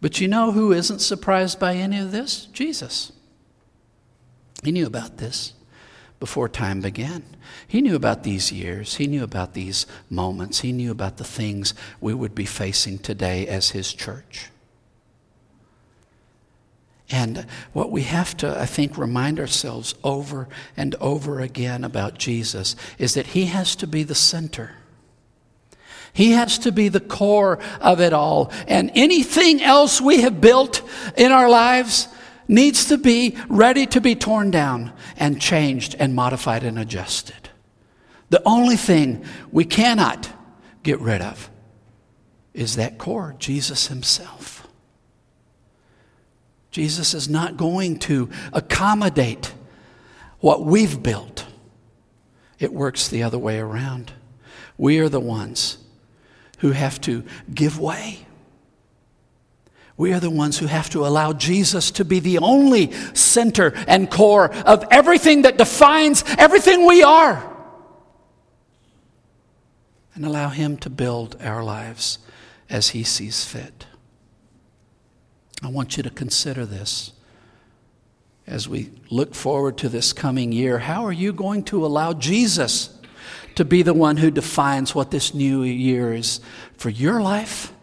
But 0.02 0.20
you 0.20 0.28
know 0.28 0.52
who 0.52 0.74
isn't 0.74 1.00
surprised 1.00 1.60
by 1.60 1.76
any 1.76 2.00
of 2.00 2.12
this? 2.12 2.46
Jesus. 2.48 3.12
He 4.64 4.72
knew 4.72 4.86
about 4.86 5.18
this 5.18 5.54
before 6.20 6.50
time 6.50 6.82
began. 6.82 7.24
He 7.68 7.82
knew 7.82 7.96
about 7.96 8.24
these 8.24 8.52
years. 8.52 8.96
He 8.96 9.08
knew 9.08 9.24
about 9.24 9.54
these 9.54 9.86
moments. 10.10 10.62
He 10.62 10.72
knew 10.72 10.92
about 10.92 11.18
the 11.18 11.24
things 11.24 11.74
we 12.02 12.14
would 12.14 12.34
be 12.34 12.46
facing 12.46 12.98
today 13.00 13.48
as 13.48 13.72
His 13.72 13.94
church. 13.94 14.50
And 17.10 17.46
what 17.72 17.92
we 17.92 18.02
have 18.02 18.36
to, 18.38 18.60
I 18.60 18.66
think, 18.66 18.98
remind 18.98 19.40
ourselves 19.40 19.96
over 20.04 20.50
and 20.76 20.94
over 20.96 21.40
again 21.40 21.84
about 21.84 22.18
Jesus 22.18 22.76
is 22.98 23.14
that 23.14 23.28
He 23.28 23.46
has 23.46 23.76
to 23.78 23.88
be 23.88 24.04
the 24.04 24.16
center. 24.16 24.72
He 26.12 26.32
has 26.32 26.58
to 26.60 26.72
be 26.72 26.90
the 26.90 27.00
core 27.00 27.60
of 27.80 28.02
it 28.02 28.12
all. 28.12 28.52
And 28.68 28.92
anything 28.96 29.62
else 29.62 30.02
we 30.02 30.22
have 30.22 30.42
built 30.42 30.82
in 31.16 31.32
our 31.32 31.48
lives 31.48 32.08
needs 32.48 32.86
to 32.86 32.98
be 32.98 33.38
ready 33.50 33.86
to 33.88 34.02
be 34.02 34.16
torn 34.16 34.52
down 34.52 34.94
and 35.18 35.42
changed 35.42 35.96
and 36.00 36.16
modified 36.16 36.64
and 36.64 36.80
adjusted. 36.80 37.50
The 38.30 38.42
only 38.46 38.76
thing 38.76 39.24
we 39.52 39.66
cannot 39.66 40.30
get 40.84 41.00
rid 41.00 41.22
of 41.22 41.50
is 42.54 42.76
that 42.76 42.98
core, 42.98 43.36
Jesus 43.38 43.88
Himself. 43.88 44.68
Jesus 46.72 47.14
is 47.14 47.30
not 47.30 47.58
going 47.58 47.98
to 48.00 48.30
accommodate 48.54 49.54
what 50.40 50.64
we've 50.64 51.02
built. 51.02 51.46
It 52.60 52.74
works 52.74 53.08
the 53.08 53.24
other 53.24 53.38
way 53.40 53.58
around. 53.58 54.14
We 54.78 55.00
are 55.00 55.10
the 55.10 55.20
ones 55.20 55.78
who 56.60 56.72
have 56.72 57.00
to 57.02 57.24
give 57.54 57.80
way. 57.80 58.27
We 59.98 60.14
are 60.14 60.20
the 60.20 60.30
ones 60.30 60.60
who 60.60 60.68
have 60.68 60.92
to 60.92 61.06
allow 61.08 61.34
Jesus 61.34 61.90
to 61.92 62.06
be 62.06 62.20
the 62.20 62.38
only 62.38 62.92
center 63.16 63.74
and 63.88 64.10
core 64.10 64.54
of 64.54 64.86
everything 64.92 65.42
that 65.42 65.58
defines 65.58 66.24
everything 66.38 66.86
we 66.86 67.02
are. 67.02 67.56
And 70.14 70.24
allow 70.24 70.50
Him 70.50 70.78
to 70.78 70.90
build 70.92 71.36
our 71.42 71.64
lives 71.64 72.20
as 72.70 72.90
He 72.90 73.04
sees 73.04 73.44
fit. 73.44 73.88
I 75.64 75.70
want 75.70 75.98
you 75.98 76.04
to 76.04 76.12
consider 76.12 76.66
this 76.66 77.14
as 78.46 78.70
we 78.70 78.92
look 79.10 79.34
forward 79.34 79.78
to 79.80 79.90
this 79.90 80.14
coming 80.14 80.52
year. 80.52 80.78
How 80.78 81.06
are 81.06 81.12
you 81.12 81.34
going 81.34 81.64
to 81.66 81.84
allow 81.84 82.14
Jesus 82.14 82.96
to 83.56 83.66
be 83.66 83.82
the 83.82 83.96
one 83.96 84.18
who 84.18 84.30
defines 84.30 84.94
what 84.94 85.10
this 85.10 85.34
new 85.34 85.64
year 85.64 86.14
is 86.14 86.40
for 86.78 86.90
your 86.90 87.20
life 87.20 87.74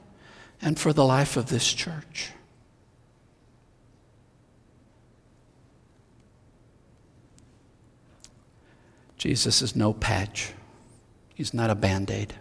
and 0.65 0.79
for 0.79 0.93
the 0.93 1.05
life 1.05 1.37
of 1.37 1.47
this 1.49 1.73
church? 1.73 2.31
Jesus 9.19 9.63
is 9.63 9.77
no 9.77 9.93
patch. 9.93 10.53
He's 11.35 11.55
not 11.55 11.71
a 11.71 11.75
band 11.75 12.11
aid. 12.11 12.35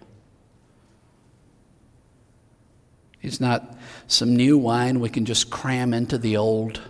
He's 3.20 3.40
not 3.40 3.78
some 4.08 4.36
new 4.36 4.58
wine 4.58 5.00
we 5.00 5.10
can 5.10 5.24
just 5.24 5.50
cram 5.50 5.94
into 5.94 6.18
the 6.18 6.36
old 6.36 6.82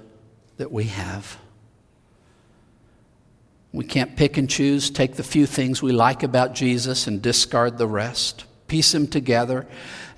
that 0.58 0.72
we 0.72 0.86
have. 0.86 1.38
We 3.72 3.86
can't 3.86 4.16
pick 4.16 4.38
and 4.38 4.50
choose, 4.50 4.90
take 4.90 5.16
the 5.16 5.24
few 5.24 5.46
things 5.46 5.82
we 5.82 5.92
like 5.92 6.24
about 6.24 6.56
Jesus 6.56 7.06
and 7.06 7.22
discard 7.22 7.78
the 7.78 7.88
rest, 7.88 8.46
piece 8.74 8.96
him 8.96 9.06
together, 9.06 9.68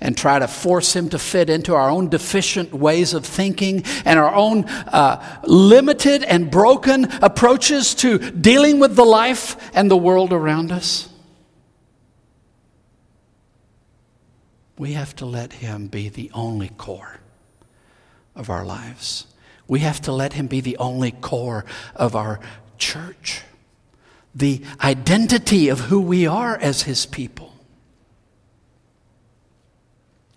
and 0.00 0.16
try 0.16 0.38
to 0.38 0.48
force 0.48 0.96
him 0.96 1.10
to 1.10 1.18
fit 1.18 1.50
into 1.50 1.74
our 1.74 1.90
own 1.90 2.08
deficient 2.08 2.72
ways 2.72 3.12
of 3.12 3.22
thinking 3.22 3.84
and 4.06 4.18
our 4.18 4.34
own 4.34 4.64
uh, 4.64 5.42
limited 5.44 6.24
and 6.24 6.50
broken 6.50 7.04
approaches 7.20 7.94
to 7.94 8.16
dealing 8.30 8.78
with 8.78 8.96
the 8.96 9.04
life 9.04 9.58
and 9.74 9.90
the 9.90 9.96
world 9.96 10.32
around 10.32 10.72
us. 10.72 11.10
We 14.78 14.94
have 14.94 15.14
to 15.16 15.26
let 15.26 15.52
Him 15.52 15.88
be 15.88 16.08
the 16.08 16.30
only 16.32 16.70
core 16.78 17.20
of 18.34 18.48
our 18.48 18.64
lives. 18.64 19.26
We 19.68 19.80
have 19.80 20.00
to 20.02 20.12
let 20.12 20.32
Him 20.32 20.46
be 20.46 20.62
the 20.62 20.78
only 20.78 21.10
core 21.10 21.66
of 21.94 22.16
our 22.16 22.40
church, 22.78 23.42
the 24.34 24.62
identity 24.82 25.68
of 25.68 25.80
who 25.80 26.00
we 26.00 26.26
are 26.26 26.56
as 26.56 26.84
His 26.84 27.04
people. 27.04 27.55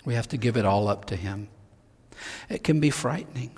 We 0.09 0.15
have 0.15 0.29
to 0.29 0.37
give 0.37 0.57
it 0.57 0.65
all 0.65 0.87
up 0.87 1.05
to 1.05 1.15
Him. 1.15 1.49
It 2.49 2.63
can 2.63 2.79
be 2.79 2.89
frightening 2.89 3.51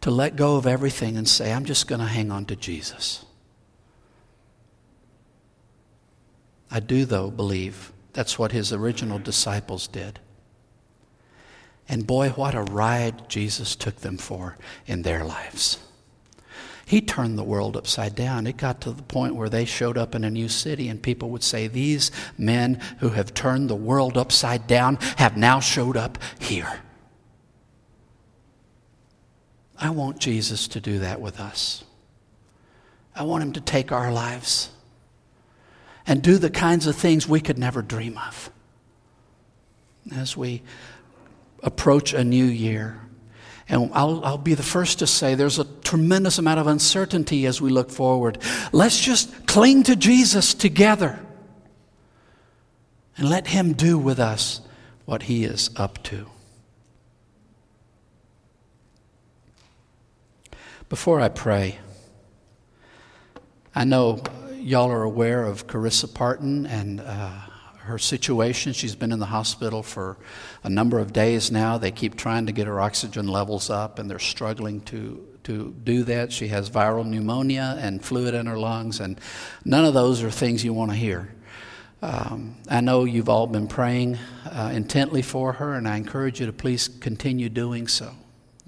to 0.00 0.10
let 0.10 0.34
go 0.34 0.56
of 0.56 0.66
everything 0.66 1.18
and 1.18 1.28
say, 1.28 1.52
I'm 1.52 1.66
just 1.66 1.86
going 1.86 2.00
to 2.00 2.06
hang 2.06 2.30
on 2.30 2.46
to 2.46 2.56
Jesus. 2.56 3.26
I 6.70 6.80
do, 6.80 7.04
though, 7.04 7.30
believe 7.30 7.92
that's 8.14 8.38
what 8.38 8.52
his 8.52 8.72
original 8.72 9.18
disciples 9.18 9.86
did. 9.88 10.20
And 11.86 12.06
boy, 12.06 12.30
what 12.30 12.54
a 12.54 12.62
ride 12.62 13.28
Jesus 13.28 13.76
took 13.76 13.96
them 13.96 14.16
for 14.16 14.56
in 14.86 15.02
their 15.02 15.22
lives. 15.22 15.80
He 16.88 17.02
turned 17.02 17.36
the 17.36 17.44
world 17.44 17.76
upside 17.76 18.14
down. 18.14 18.46
It 18.46 18.56
got 18.56 18.80
to 18.80 18.92
the 18.92 19.02
point 19.02 19.34
where 19.34 19.50
they 19.50 19.66
showed 19.66 19.98
up 19.98 20.14
in 20.14 20.24
a 20.24 20.30
new 20.30 20.48
city, 20.48 20.88
and 20.88 21.02
people 21.02 21.28
would 21.28 21.42
say, 21.42 21.68
These 21.68 22.10
men 22.38 22.80
who 23.00 23.10
have 23.10 23.34
turned 23.34 23.68
the 23.68 23.76
world 23.76 24.16
upside 24.16 24.66
down 24.66 24.96
have 25.18 25.36
now 25.36 25.60
showed 25.60 25.98
up 25.98 26.16
here. 26.38 26.80
I 29.78 29.90
want 29.90 30.18
Jesus 30.18 30.66
to 30.68 30.80
do 30.80 31.00
that 31.00 31.20
with 31.20 31.38
us. 31.38 31.84
I 33.14 33.24
want 33.24 33.42
him 33.42 33.52
to 33.52 33.60
take 33.60 33.92
our 33.92 34.10
lives 34.10 34.70
and 36.06 36.22
do 36.22 36.38
the 36.38 36.48
kinds 36.48 36.86
of 36.86 36.96
things 36.96 37.28
we 37.28 37.42
could 37.42 37.58
never 37.58 37.82
dream 37.82 38.16
of. 38.16 38.50
As 40.16 40.38
we 40.38 40.62
approach 41.62 42.14
a 42.14 42.24
new 42.24 42.46
year, 42.46 42.98
And 43.68 43.90
I'll, 43.92 44.24
I'll, 44.24 44.38
be 44.38 44.54
the 44.54 44.62
first 44.62 45.00
to 45.00 45.06
say 45.06 45.34
there's 45.34 45.58
a 45.58 45.64
tremendous 45.64 46.38
amount 46.38 46.58
of 46.58 46.66
uncertainty 46.66 47.44
as 47.44 47.60
we 47.60 47.68
look 47.68 47.90
forward. 47.90 48.38
Let's 48.72 48.98
just 48.98 49.46
cling 49.46 49.82
to 49.84 49.96
Jesus 49.96 50.54
together 50.54 51.18
and 53.18 53.28
let 53.28 53.48
Him 53.48 53.74
do 53.74 53.98
with 53.98 54.18
us 54.18 54.62
what 55.04 55.24
He 55.24 55.44
is 55.44 55.68
up 55.76 56.02
to. 56.04 56.26
Before 60.88 61.20
I 61.20 61.28
pray, 61.28 61.78
I 63.74 63.84
know 63.84 64.22
y'all 64.54 64.90
are 64.90 65.02
aware 65.02 65.44
of 65.44 65.66
Carissa 65.66 66.12
Parton 66.12 66.64
and 66.66 67.00
uh, 67.00 67.40
her 67.88 67.98
situation. 67.98 68.72
She's 68.72 68.94
been 68.94 69.12
in 69.12 69.18
the 69.18 69.26
hospital 69.26 69.82
for 69.82 70.16
a 70.62 70.70
number 70.70 70.98
of 70.98 71.12
days 71.12 71.50
now. 71.50 71.76
They 71.76 71.90
keep 71.90 72.16
trying 72.16 72.46
to 72.46 72.52
get 72.52 72.66
her 72.66 72.80
oxygen 72.80 73.26
levels 73.26 73.68
up, 73.68 73.98
and 73.98 74.10
they're 74.10 74.18
struggling 74.18 74.80
to, 74.82 75.26
to 75.44 75.74
do 75.84 76.04
that. 76.04 76.32
She 76.32 76.48
has 76.48 76.70
viral 76.70 77.06
pneumonia 77.06 77.76
and 77.80 78.04
fluid 78.04 78.34
in 78.34 78.46
her 78.46 78.58
lungs, 78.58 79.00
and 79.00 79.20
none 79.64 79.84
of 79.84 79.94
those 79.94 80.22
are 80.22 80.30
things 80.30 80.64
you 80.64 80.72
want 80.72 80.92
to 80.92 80.96
hear. 80.96 81.34
Um, 82.00 82.54
I 82.70 82.80
know 82.80 83.04
you've 83.04 83.28
all 83.28 83.48
been 83.48 83.66
praying 83.66 84.18
uh, 84.44 84.70
intently 84.72 85.22
for 85.22 85.54
her, 85.54 85.74
and 85.74 85.88
I 85.88 85.96
encourage 85.96 86.38
you 86.38 86.46
to 86.46 86.52
please 86.52 86.86
continue 86.86 87.48
doing 87.48 87.88
so. 87.88 88.12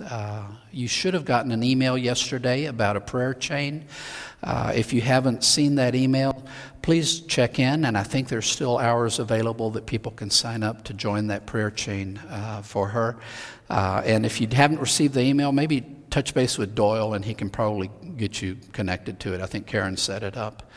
Uh, 0.02 0.44
you 0.72 0.88
should 0.88 1.14
have 1.14 1.24
gotten 1.24 1.52
an 1.52 1.62
email 1.62 1.96
yesterday 1.96 2.66
about 2.66 2.96
a 2.96 3.00
prayer 3.00 3.34
chain. 3.34 3.84
Uh, 4.42 4.72
if 4.74 4.92
you 4.92 5.00
haven't 5.00 5.44
seen 5.44 5.74
that 5.74 5.94
email, 5.94 6.44
please 6.82 7.20
check 7.20 7.58
in, 7.58 7.84
and 7.84 7.96
I 7.96 8.02
think 8.02 8.28
there's 8.28 8.46
still 8.46 8.78
hours 8.78 9.18
available 9.18 9.70
that 9.70 9.86
people 9.86 10.12
can 10.12 10.30
sign 10.30 10.62
up 10.62 10.84
to 10.84 10.94
join 10.94 11.26
that 11.26 11.46
prayer 11.46 11.70
chain 11.70 12.18
uh, 12.30 12.62
for 12.62 12.88
her. 12.88 13.16
Uh, 13.68 14.02
and 14.04 14.24
if 14.24 14.40
you 14.40 14.48
haven't 14.50 14.80
received 14.80 15.14
the 15.14 15.22
email, 15.22 15.52
maybe 15.52 15.84
touch 16.10 16.34
base 16.34 16.58
with 16.58 16.74
Doyle, 16.74 17.14
and 17.14 17.24
he 17.24 17.34
can 17.34 17.50
probably 17.50 17.90
get 18.16 18.42
you 18.42 18.56
connected 18.72 19.20
to 19.20 19.34
it. 19.34 19.40
I 19.40 19.46
think 19.46 19.66
Karen 19.66 19.96
set 19.96 20.22
it 20.22 20.36
up. 20.36 20.70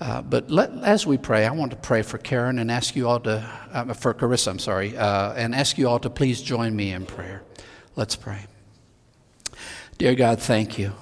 Uh, 0.00 0.22
but 0.22 0.50
let, 0.50 0.72
as 0.82 1.06
we 1.06 1.18
pray, 1.18 1.44
I 1.44 1.50
want 1.50 1.72
to 1.72 1.76
pray 1.76 2.00
for 2.00 2.16
Karen 2.16 2.58
and 2.58 2.70
ask 2.70 2.96
you 2.96 3.06
all 3.06 3.20
to, 3.20 3.46
uh, 3.72 3.92
for 3.92 4.14
Carissa, 4.14 4.48
I'm 4.48 4.58
sorry, 4.58 4.96
uh, 4.96 5.34
and 5.34 5.54
ask 5.54 5.76
you 5.76 5.88
all 5.88 5.98
to 5.98 6.08
please 6.08 6.40
join 6.40 6.74
me 6.74 6.92
in 6.92 7.04
prayer. 7.04 7.42
Let's 7.96 8.16
pray. 8.16 8.46
Dear 10.00 10.14
God, 10.14 10.40
thank 10.40 10.78
you 10.78 10.94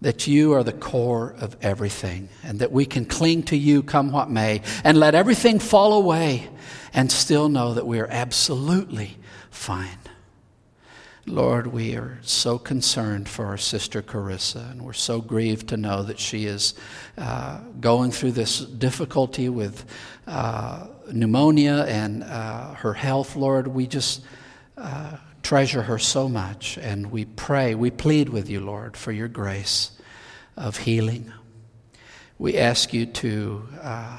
that 0.00 0.26
you 0.26 0.54
are 0.54 0.64
the 0.64 0.72
core 0.72 1.34
of 1.38 1.54
everything 1.60 2.30
and 2.42 2.58
that 2.60 2.72
we 2.72 2.86
can 2.86 3.04
cling 3.04 3.42
to 3.42 3.56
you 3.58 3.82
come 3.82 4.10
what 4.10 4.30
may 4.30 4.62
and 4.84 4.96
let 4.96 5.14
everything 5.14 5.58
fall 5.58 5.92
away 5.92 6.48
and 6.94 7.12
still 7.12 7.50
know 7.50 7.74
that 7.74 7.86
we 7.86 8.00
are 8.00 8.06
absolutely 8.06 9.18
fine. 9.50 9.98
Lord, 11.26 11.66
we 11.66 11.94
are 11.94 12.18
so 12.22 12.58
concerned 12.58 13.28
for 13.28 13.44
our 13.44 13.58
sister 13.58 14.00
Carissa, 14.00 14.70
and 14.70 14.80
we're 14.80 14.94
so 14.94 15.20
grieved 15.20 15.68
to 15.68 15.76
know 15.76 16.02
that 16.02 16.18
she 16.18 16.46
is 16.46 16.72
uh, 17.18 17.60
going 17.80 18.12
through 18.12 18.32
this 18.32 18.60
difficulty 18.60 19.50
with 19.50 19.84
uh, 20.26 20.86
pneumonia 21.12 21.84
and 21.86 22.22
uh, 22.24 22.72
her 22.76 22.94
health. 22.94 23.36
Lord, 23.36 23.68
we 23.68 23.86
just 23.86 24.22
uh, 24.78 25.18
treasure 25.50 25.82
her 25.82 25.98
so 25.98 26.28
much, 26.28 26.78
and 26.78 27.10
we 27.10 27.24
pray, 27.24 27.74
we 27.74 27.90
plead 27.90 28.28
with 28.28 28.48
you, 28.48 28.60
Lord, 28.60 28.96
for 28.96 29.10
your 29.10 29.26
grace 29.26 29.90
of 30.56 30.76
healing. 30.76 31.32
We 32.38 32.56
ask 32.56 32.94
you 32.94 33.06
to 33.06 33.66
uh, 33.82 34.18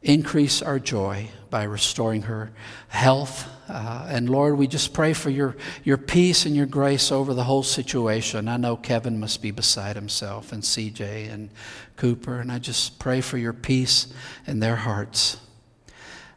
increase 0.00 0.62
our 0.62 0.78
joy 0.78 1.28
by 1.50 1.64
restoring 1.64 2.22
her 2.22 2.50
health. 2.88 3.46
Uh, 3.68 4.06
and 4.08 4.30
Lord, 4.30 4.56
we 4.56 4.66
just 4.66 4.94
pray 4.94 5.12
for 5.12 5.28
your, 5.28 5.54
your 5.84 5.98
peace 5.98 6.46
and 6.46 6.56
your 6.56 6.64
grace 6.64 7.12
over 7.12 7.34
the 7.34 7.44
whole 7.44 7.62
situation. 7.62 8.48
I 8.48 8.56
know 8.56 8.76
Kevin 8.76 9.20
must 9.20 9.42
be 9.42 9.50
beside 9.50 9.96
himself, 9.96 10.50
and 10.50 10.62
CJ 10.62 11.30
and 11.30 11.50
Cooper, 11.98 12.40
and 12.40 12.50
I 12.50 12.58
just 12.58 12.98
pray 12.98 13.20
for 13.20 13.36
your 13.36 13.52
peace 13.52 14.10
in 14.46 14.60
their 14.60 14.76
hearts. 14.76 15.36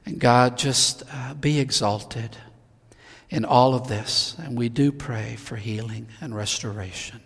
And 0.06 0.20
God, 0.20 0.58
just 0.58 1.04
uh, 1.10 1.34
be 1.36 1.62
exalted 1.62 2.36
in 3.34 3.44
all 3.46 3.74
of 3.74 3.88
this. 3.88 4.36
And 4.38 4.56
we 4.56 4.70
do 4.70 4.92
pray 4.92 5.36
for 5.36 5.56
healing 5.56 6.08
and 6.22 6.36
restoration. 6.36 7.20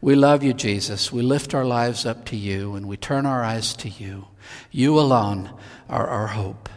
We 0.00 0.14
love 0.14 0.44
you, 0.44 0.54
Jesus. 0.54 1.12
We 1.12 1.22
lift 1.22 1.54
our 1.54 1.64
lives 1.64 2.06
up 2.06 2.24
to 2.26 2.36
you 2.36 2.76
and 2.76 2.86
we 2.86 2.96
turn 2.96 3.26
our 3.26 3.42
eyes 3.42 3.74
to 3.78 3.88
you. 3.88 4.28
You 4.70 4.98
alone 4.98 5.50
are 5.88 6.06
our 6.06 6.28
hope. 6.28 6.68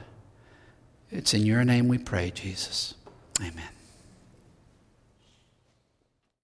It's 1.11 1.35
in 1.35 1.45
your 1.45 1.63
name 1.63 1.87
we 1.87 1.99
pray, 1.99 2.31
Jesus. 2.31 2.95
Amen. 3.39 3.76